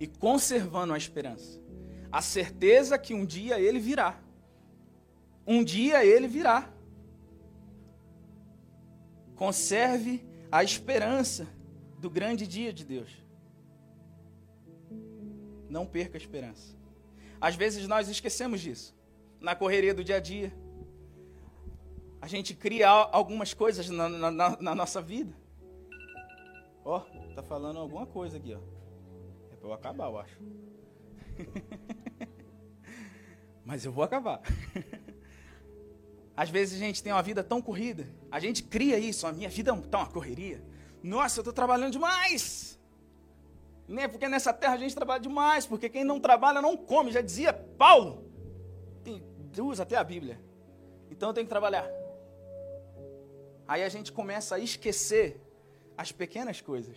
e 0.00 0.06
conservando 0.06 0.92
a 0.92 0.98
esperança. 0.98 1.60
A 2.10 2.22
certeza 2.22 2.98
que 2.98 3.14
um 3.14 3.24
dia 3.24 3.60
ele 3.60 3.78
virá. 3.78 4.20
Um 5.46 5.62
dia 5.62 6.04
ele 6.04 6.26
virá. 6.26 6.73
Conserve 9.36 10.24
a 10.50 10.62
esperança 10.62 11.48
do 11.98 12.08
grande 12.08 12.46
dia 12.46 12.72
de 12.72 12.84
Deus. 12.84 13.10
Não 15.68 15.86
perca 15.86 16.16
a 16.16 16.20
esperança. 16.20 16.76
Às 17.40 17.56
vezes 17.56 17.88
nós 17.88 18.08
esquecemos 18.08 18.60
disso. 18.60 18.94
Na 19.40 19.54
correria 19.54 19.92
do 19.92 20.04
dia 20.04 20.16
a 20.16 20.20
dia. 20.20 20.52
A 22.20 22.26
gente 22.26 22.54
cria 22.54 22.88
algumas 22.88 23.52
coisas 23.52 23.90
na, 23.90 24.08
na, 24.08 24.30
na 24.30 24.74
nossa 24.74 25.02
vida. 25.02 25.34
Ó, 26.84 26.98
oh, 26.98 27.34
tá 27.34 27.42
falando 27.42 27.78
alguma 27.78 28.06
coisa 28.06 28.36
aqui, 28.36 28.54
ó. 28.54 28.60
É 29.52 29.56
para 29.56 29.68
eu 29.68 29.72
acabar, 29.72 30.06
eu 30.06 30.18
acho. 30.18 30.38
Mas 33.64 33.84
eu 33.84 33.92
vou 33.92 34.04
acabar. 34.04 34.40
Às 36.36 36.50
vezes 36.50 36.80
a 36.80 36.84
gente 36.84 37.02
tem 37.02 37.12
uma 37.12 37.22
vida 37.22 37.44
tão 37.44 37.62
corrida, 37.62 38.06
A 38.30 38.40
gente 38.40 38.62
cria 38.62 38.98
isso, 38.98 39.26
a 39.26 39.32
minha 39.32 39.48
vida 39.48 39.72
está 39.72 39.98
uma 39.98 40.06
correria. 40.06 40.62
Nossa, 41.02 41.38
eu 41.38 41.42
estou 41.42 41.52
trabalhando 41.52 41.92
demais. 41.92 42.78
Né? 43.86 44.08
Porque 44.08 44.28
nessa 44.28 44.52
terra 44.52 44.74
a 44.74 44.78
gente 44.78 44.94
trabalha 44.94 45.20
demais, 45.20 45.66
porque 45.66 45.88
quem 45.88 46.02
não 46.02 46.18
trabalha 46.18 46.60
não 46.60 46.76
come, 46.76 47.12
já 47.12 47.20
dizia 47.20 47.52
Paulo. 47.52 48.24
Tem, 49.04 49.22
usa 49.60 49.84
até 49.84 49.96
a 49.96 50.02
Bíblia. 50.02 50.40
Então 51.10 51.28
eu 51.28 51.34
tenho 51.34 51.46
que 51.46 51.50
trabalhar. 51.50 51.88
Aí 53.68 53.82
a 53.82 53.88
gente 53.88 54.10
começa 54.10 54.56
a 54.56 54.58
esquecer 54.58 55.40
as 55.96 56.10
pequenas 56.10 56.60
coisas. 56.60 56.96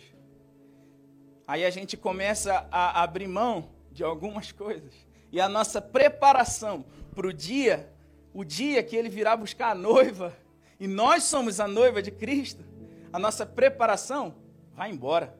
Aí 1.46 1.64
a 1.64 1.70
gente 1.70 1.96
começa 1.96 2.66
a 2.70 3.02
abrir 3.02 3.28
mão 3.28 3.70
de 3.92 4.02
algumas 4.02 4.52
coisas. 4.52 4.92
E 5.30 5.40
a 5.40 5.48
nossa 5.48 5.80
preparação 5.80 6.84
para 7.14 7.26
o 7.26 7.32
dia, 7.32 7.90
o 8.38 8.44
dia 8.44 8.84
que 8.84 8.94
ele 8.94 9.08
virá 9.08 9.36
buscar 9.36 9.72
a 9.72 9.74
noiva, 9.74 10.32
e 10.78 10.86
nós 10.86 11.24
somos 11.24 11.58
a 11.58 11.66
noiva 11.66 12.00
de 12.00 12.12
Cristo, 12.12 12.64
a 13.12 13.18
nossa 13.18 13.44
preparação 13.44 14.36
vai 14.72 14.92
embora. 14.92 15.36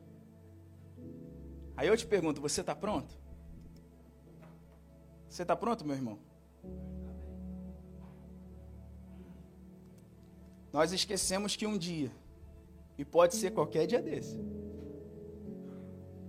Aí 1.76 1.86
eu 1.86 1.96
te 1.96 2.04
pergunto: 2.04 2.40
você 2.40 2.60
está 2.60 2.74
pronto? 2.74 3.14
Você 5.28 5.42
está 5.42 5.54
pronto, 5.54 5.84
meu 5.84 5.94
irmão? 5.94 6.18
Nós 10.72 10.90
esquecemos 10.90 11.54
que 11.54 11.68
um 11.68 11.78
dia, 11.78 12.10
e 12.98 13.04
pode 13.04 13.36
ser 13.36 13.52
qualquer 13.52 13.86
dia 13.86 14.02
desse, 14.02 14.36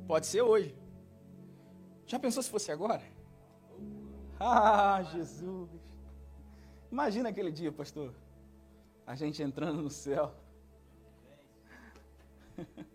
pode 0.07 0.27
ser 0.27 0.43
hoje. 0.43 0.75
Já 2.05 2.19
pensou 2.19 2.43
se 2.43 2.49
fosse 2.51 2.71
agora? 2.71 3.01
Ah, 4.41 5.03
Jesus! 5.11 5.69
Imagina 6.91 7.29
aquele 7.29 7.51
dia, 7.51 7.71
pastor. 7.71 8.13
A 9.05 9.15
gente 9.15 9.41
entrando 9.43 9.81
no 9.81 9.89
céu. 9.89 10.33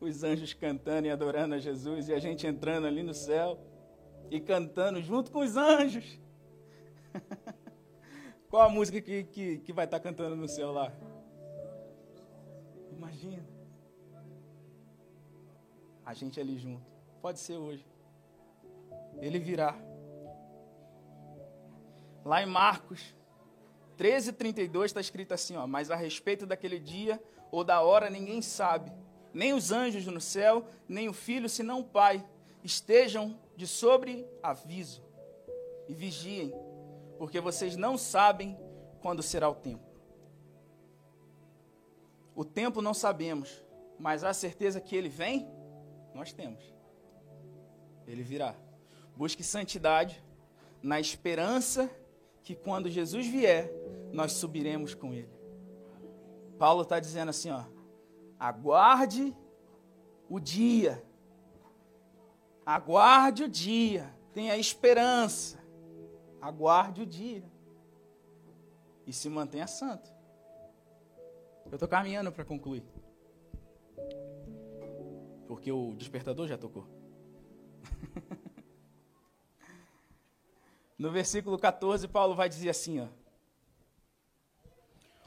Os 0.00 0.22
anjos 0.22 0.54
cantando 0.54 1.08
e 1.08 1.10
adorando 1.10 1.54
a 1.54 1.58
Jesus 1.58 2.08
e 2.08 2.14
a 2.14 2.18
gente 2.18 2.46
entrando 2.46 2.86
ali 2.86 3.02
no 3.02 3.12
céu 3.12 3.58
e 4.30 4.40
cantando 4.40 5.02
junto 5.02 5.30
com 5.30 5.40
os 5.40 5.56
anjos. 5.56 6.18
Qual 8.48 8.62
a 8.62 8.68
música 8.68 9.00
que, 9.00 9.24
que, 9.24 9.58
que 9.58 9.72
vai 9.72 9.84
estar 9.84 10.00
cantando 10.00 10.34
no 10.34 10.48
céu 10.48 10.72
lá? 10.72 10.90
Imagina. 12.92 13.46
A 16.06 16.14
gente 16.14 16.40
ali 16.40 16.56
junto. 16.58 16.90
Pode 17.20 17.38
ser 17.38 17.58
hoje. 17.58 17.84
Ele 19.20 19.38
virá. 19.38 19.76
Lá 22.24 22.42
em 22.42 22.46
Marcos 22.46 23.14
13, 24.00 24.32
32 24.32 24.86
está 24.86 24.98
escrito 24.98 25.34
assim: 25.34 25.56
ó, 25.56 25.66
Mas 25.66 25.90
a 25.90 25.94
respeito 25.94 26.46
daquele 26.46 26.78
dia 26.78 27.22
ou 27.50 27.62
da 27.62 27.82
hora 27.82 28.08
ninguém 28.08 28.40
sabe, 28.40 28.90
nem 29.30 29.52
os 29.52 29.70
anjos 29.70 30.06
no 30.06 30.22
céu, 30.22 30.66
nem 30.88 31.06
o 31.06 31.12
filho, 31.12 31.50
senão 31.50 31.80
o 31.80 31.84
Pai. 31.84 32.26
Estejam 32.64 33.38
de 33.54 33.66
sobre 33.66 34.26
aviso 34.42 35.02
e 35.86 35.92
vigiem 35.92 36.50
porque 37.18 37.40
vocês 37.40 37.76
não 37.76 37.98
sabem 37.98 38.58
quando 39.02 39.22
será 39.22 39.50
o 39.50 39.54
tempo. 39.54 39.84
O 42.34 42.42
tempo 42.42 42.80
não 42.80 42.94
sabemos, 42.94 43.62
mas 43.98 44.24
a 44.24 44.32
certeza 44.32 44.80
que 44.80 44.96
ele 44.96 45.10
vem, 45.10 45.46
nós 46.14 46.32
temos. 46.32 46.64
Ele 48.06 48.22
virá. 48.22 48.54
Busque 49.14 49.44
santidade 49.44 50.24
na 50.82 50.98
esperança 50.98 51.90
que 52.42 52.54
quando 52.54 52.88
Jesus 52.88 53.26
vier, 53.26 53.70
nós 54.12 54.32
subiremos 54.32 54.94
com 54.94 55.12
ele. 55.12 55.30
Paulo 56.58 56.82
está 56.82 57.00
dizendo 57.00 57.30
assim, 57.30 57.50
ó, 57.50 57.64
aguarde 58.38 59.36
o 60.28 60.38
dia, 60.38 61.02
aguarde 62.64 63.44
o 63.44 63.48
dia, 63.48 64.14
tenha 64.32 64.56
esperança, 64.56 65.58
aguarde 66.40 67.02
o 67.02 67.06
dia 67.06 67.44
e 69.06 69.12
se 69.12 69.28
mantenha 69.28 69.66
santo. 69.66 70.10
Eu 71.66 71.74
estou 71.74 71.88
caminhando 71.88 72.32
para 72.32 72.44
concluir. 72.44 72.84
Porque 75.46 75.70
o 75.70 75.94
despertador 75.94 76.46
já 76.46 76.58
tocou. 76.58 76.86
no 80.98 81.10
versículo 81.10 81.58
14, 81.58 82.06
Paulo 82.08 82.34
vai 82.34 82.48
dizer 82.48 82.70
assim: 82.70 83.00
ó, 83.00 83.08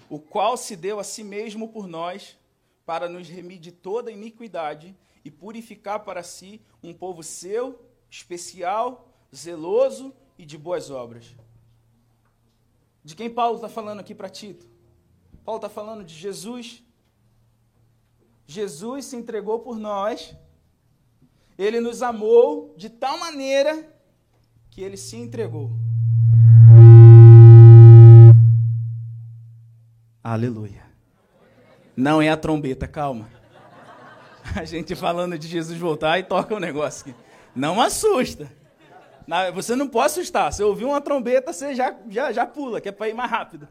O 0.10 0.20
qual 0.20 0.58
se 0.58 0.76
deu 0.76 1.00
a 1.00 1.04
si 1.04 1.24
mesmo 1.24 1.70
por 1.70 1.88
nós, 1.88 2.38
para 2.86 3.08
nos 3.08 3.28
remir 3.28 3.60
de 3.60 3.72
toda 3.72 4.12
iniquidade 4.12 4.96
e 5.24 5.32
purificar 5.32 6.02
para 6.02 6.22
si 6.22 6.62
um 6.82 6.94
povo 6.94 7.24
seu, 7.24 7.80
especial, 8.10 9.08
zeloso 9.34 10.14
e 10.38 10.46
de 10.46 10.58
boas 10.58 10.90
obras. 10.90 11.36
De 13.04 13.16
quem 13.16 13.30
Paulo 13.30 13.56
está 13.56 13.70
falando 13.70 14.00
aqui 14.00 14.14
para 14.14 14.30
Tito? 14.30 14.68
Paulo 15.44 15.58
está 15.58 15.70
falando 15.70 16.04
de 16.04 16.14
Jesus. 16.14 16.84
Jesus 18.46 19.06
se 19.06 19.16
entregou 19.16 19.60
por 19.60 19.78
nós. 19.78 20.36
Ele 21.58 21.80
nos 21.80 22.02
amou 22.02 22.74
de 22.78 22.90
tal 22.90 23.18
maneira 23.18 23.94
que 24.70 24.82
ele 24.82 24.98
se 24.98 25.16
entregou. 25.16 25.70
Aleluia. 30.24 30.84
Não 31.98 32.22
é 32.22 32.30
a 32.30 32.38
trombeta, 32.38 32.88
calma. 32.88 33.30
A 34.56 34.64
gente 34.64 34.96
falando 34.96 35.38
de 35.38 35.48
Jesus 35.48 35.78
voltar 35.78 36.18
e 36.18 36.24
toca 36.24 36.56
um 36.56 36.60
negócio 36.60 37.10
aqui. 37.10 37.20
Não 37.56 37.82
assusta. 37.82 38.50
Você 39.54 39.76
não 39.76 39.88
pode 39.88 40.08
assustar. 40.08 40.52
Se 40.54 40.64
ouvir 40.64 40.86
uma 40.86 41.02
trombeta, 41.02 41.52
você 41.54 41.76
já, 41.76 41.96
já, 42.10 42.32
já 42.32 42.46
pula, 42.46 42.82
que 42.82 42.90
é 42.90 42.92
para 42.92 43.10
ir 43.10 43.14
mais 43.14 43.30
rápido. 43.30 43.68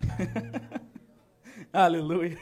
Aleluia. 1.72 2.38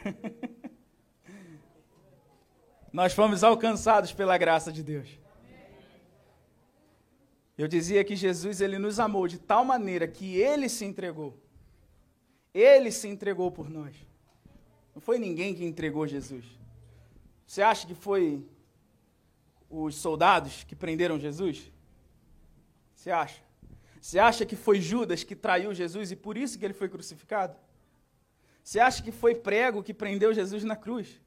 Nós 2.93 3.13
fomos 3.13 3.45
alcançados 3.45 4.13
pela 4.13 4.37
graça 4.37 4.73
de 4.73 4.83
Deus. 4.83 5.20
Eu 7.61 7.68
dizia 7.68 8.03
que 8.03 8.16
Jesus 8.16 8.62
ele 8.62 8.79
nos 8.79 8.99
amou 8.99 9.29
de 9.29 9.37
tal 9.37 9.66
maneira 9.66 10.09
que 10.09 10.35
ele 10.37 10.66
se 10.66 10.83
entregou. 10.87 11.38
Ele 12.55 12.90
se 12.90 13.07
entregou 13.07 13.51
por 13.51 13.68
nós. 13.68 13.94
Não 14.94 15.03
foi 15.03 15.18
ninguém 15.18 15.55
que 15.55 15.62
entregou 15.62 16.07
Jesus. 16.07 16.46
Você 17.46 17.61
acha 17.61 17.87
que 17.87 17.94
foi 17.94 18.42
os 19.68 19.94
soldados 19.96 20.64
que 20.64 20.75
prenderam 20.75 21.20
Jesus? 21.20 21.70
Você 22.94 23.11
acha? 23.11 23.42
Você 24.01 24.18
acha 24.18 24.46
que 24.46 24.57
foi 24.57 24.81
Judas 24.81 25.23
que 25.23 25.37
traiu 25.37 25.75
Jesus 25.75 26.11
e 26.11 26.16
por 26.16 26.38
isso 26.38 26.59
que 26.59 26.64
ele 26.64 26.73
foi 26.73 26.88
crucificado? 26.88 27.55
Você 28.64 28.81
acha 28.81 29.03
que 29.03 29.12
foi 29.12 29.35
prego 29.35 29.83
que 29.83 29.92
prendeu 29.92 30.33
Jesus 30.33 30.64
na 30.64 30.77
cruz? 30.77 31.20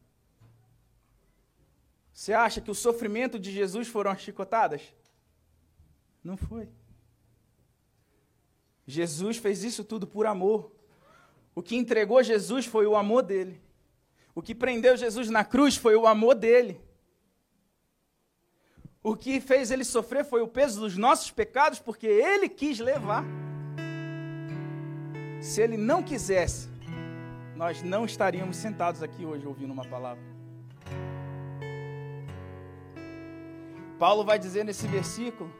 Você 2.12 2.34
acha 2.34 2.60
que 2.60 2.72
o 2.72 2.76
sofrimento 2.76 3.38
de 3.38 3.52
Jesus 3.52 3.88
foram 3.88 4.10
as 4.10 4.22
chicotadas? 4.22 4.82
Não 6.24 6.38
foi. 6.38 6.70
Jesus 8.86 9.38
fez 9.38 9.64
isso 9.64 9.84
tudo 9.84 10.08
por 10.08 10.26
amor. 10.26 10.72
O 11.56 11.62
que 11.62 11.76
entregou 11.76 12.24
Jesus 12.24 12.66
foi 12.66 12.86
o 12.86 12.96
amor 12.96 13.24
dele. 13.24 13.62
O 14.34 14.42
que 14.42 14.56
prendeu 14.56 14.98
Jesus 14.98 15.30
na 15.30 15.44
cruz 15.44 15.76
foi 15.76 15.96
o 15.96 16.08
amor 16.08 16.36
dele. 16.36 16.82
O 19.04 19.16
que 19.16 19.42
fez 19.42 19.70
ele 19.70 19.84
sofrer 19.84 20.24
foi 20.24 20.42
o 20.42 20.48
peso 20.48 20.80
dos 20.80 20.98
nossos 20.98 21.30
pecados, 21.30 21.78
porque 21.80 22.08
ele 22.08 22.48
quis 22.48 22.80
levar. 22.80 23.26
Se 25.42 25.62
ele 25.62 25.76
não 25.76 26.02
quisesse, 26.02 26.70
nós 27.56 27.84
não 27.84 28.06
estaríamos 28.06 28.56
sentados 28.56 29.04
aqui 29.04 29.26
hoje 29.26 29.46
ouvindo 29.46 29.72
uma 29.72 29.86
palavra. 29.86 30.24
Paulo 34.00 34.24
vai 34.24 34.40
dizer 34.40 34.64
nesse 34.64 34.88
versículo 34.88 35.54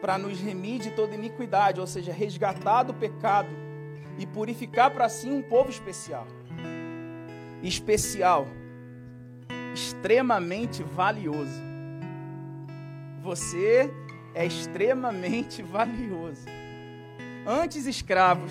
para 0.00 0.18
nos 0.18 0.40
remir 0.40 0.80
de 0.80 0.90
toda 0.90 1.14
iniquidade, 1.14 1.80
ou 1.80 1.86
seja, 1.86 2.12
resgatar 2.12 2.84
do 2.84 2.94
pecado 2.94 3.48
e 4.18 4.26
purificar 4.26 4.90
para 4.90 5.08
si 5.08 5.28
um 5.28 5.42
povo 5.42 5.70
especial. 5.70 6.26
Especial, 7.62 8.46
extremamente 9.74 10.82
valioso 10.82 11.68
você 13.28 13.90
é 14.34 14.46
extremamente 14.46 15.60
valioso. 15.62 16.46
Antes 17.46 17.86
escravos, 17.86 18.50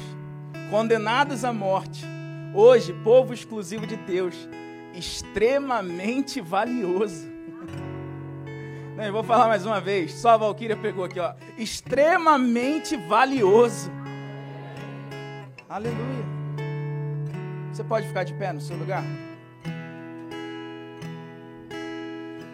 condenados 0.70 1.44
à 1.44 1.52
morte, 1.52 2.06
hoje 2.54 2.94
povo 3.04 3.34
exclusivo 3.34 3.88
de 3.88 3.96
Deus, 3.96 4.36
extremamente 4.94 6.40
valioso. 6.42 7.28
Eu 9.00 9.14
vou 9.14 9.22
falar 9.24 9.48
mais 9.48 9.64
uma 9.64 9.80
vez, 9.80 10.12
só 10.12 10.30
a 10.30 10.38
Valquíria 10.38 10.76
pegou 10.76 11.06
aqui, 11.06 11.20
ó. 11.20 11.34
Extremamente 11.56 12.98
valioso. 12.98 13.92
Aleluia. 15.70 16.26
Você 17.72 17.84
pode 17.84 18.08
ficar 18.08 18.24
de 18.24 18.34
pé 18.34 18.52
no 18.52 18.60
seu 18.60 18.76
lugar? 18.76 19.04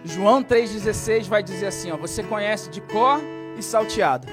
João 0.04 0.44
3,16 0.44 1.30
vai 1.30 1.42
dizer 1.42 1.68
assim: 1.68 1.92
ó, 1.92 1.96
você 1.96 2.22
conhece 2.22 2.70
de 2.70 2.82
cor 2.82 3.22
e 3.58 3.64
salteado. 3.64 4.28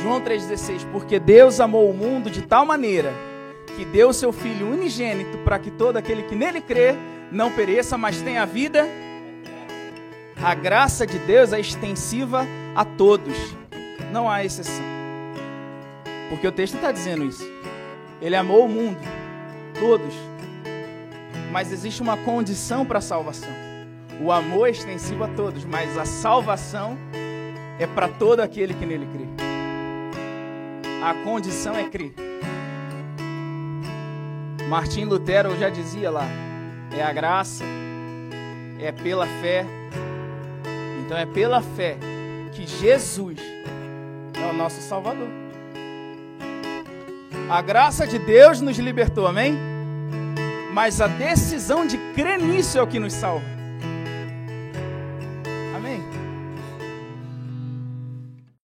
João 0.00 0.20
3,16: 0.20 0.88
Porque 0.92 1.18
Deus 1.18 1.58
amou 1.58 1.90
o 1.90 1.94
mundo 1.94 2.30
de 2.30 2.42
tal 2.42 2.64
maneira 2.64 3.12
que 3.76 3.84
deu 3.84 4.12
seu 4.12 4.32
Filho 4.32 4.70
unigênito 4.70 5.38
para 5.38 5.58
que 5.58 5.72
todo 5.72 5.96
aquele 5.96 6.22
que 6.22 6.36
nele 6.36 6.60
crê 6.60 6.94
não 7.32 7.50
pereça, 7.50 7.98
mas 7.98 8.22
tenha 8.22 8.46
vida. 8.46 8.86
A 10.42 10.54
graça 10.54 11.06
de 11.06 11.18
Deus 11.18 11.52
é 11.52 11.60
extensiva 11.60 12.46
a 12.74 12.82
todos, 12.82 13.36
não 14.10 14.28
há 14.28 14.42
exceção. 14.42 14.84
Porque 16.30 16.48
o 16.48 16.52
texto 16.52 16.76
está 16.76 16.90
dizendo 16.90 17.24
isso. 17.24 17.44
Ele 18.22 18.34
amou 18.34 18.64
o 18.64 18.68
mundo, 18.68 18.98
todos. 19.78 20.14
Mas 21.52 21.70
existe 21.70 22.00
uma 22.00 22.16
condição 22.16 22.86
para 22.86 23.00
a 23.00 23.02
salvação. 23.02 23.50
O 24.18 24.32
amor 24.32 24.68
é 24.68 24.70
extensivo 24.70 25.24
a 25.24 25.28
todos, 25.28 25.64
mas 25.66 25.98
a 25.98 26.06
salvação 26.06 26.96
é 27.78 27.86
para 27.86 28.08
todo 28.08 28.40
aquele 28.40 28.72
que 28.72 28.86
nele 28.86 29.06
crê. 29.12 29.26
A 31.04 31.22
condição 31.22 31.74
é 31.76 31.84
crer. 31.84 32.14
Martim 34.70 35.04
Lutero 35.04 35.54
já 35.58 35.68
dizia 35.68 36.10
lá: 36.10 36.26
é 36.96 37.02
a 37.02 37.12
graça, 37.12 37.64
é 38.78 38.90
pela 38.90 39.26
fé. 39.26 39.79
Então 41.10 41.18
é 41.18 41.26
pela 41.26 41.60
fé 41.60 41.96
que 42.52 42.64
Jesus 42.64 43.36
é 44.32 44.46
o 44.48 44.52
nosso 44.52 44.80
Salvador. 44.80 45.26
A 47.50 47.60
graça 47.60 48.06
de 48.06 48.16
Deus 48.16 48.60
nos 48.60 48.78
libertou, 48.78 49.26
amém? 49.26 49.58
Mas 50.72 51.00
a 51.00 51.08
decisão 51.08 51.84
de 51.84 51.98
crer 52.14 52.38
nisso 52.38 52.78
é 52.78 52.82
o 52.82 52.86
que 52.86 53.00
nos 53.00 53.12
salva. 53.12 53.44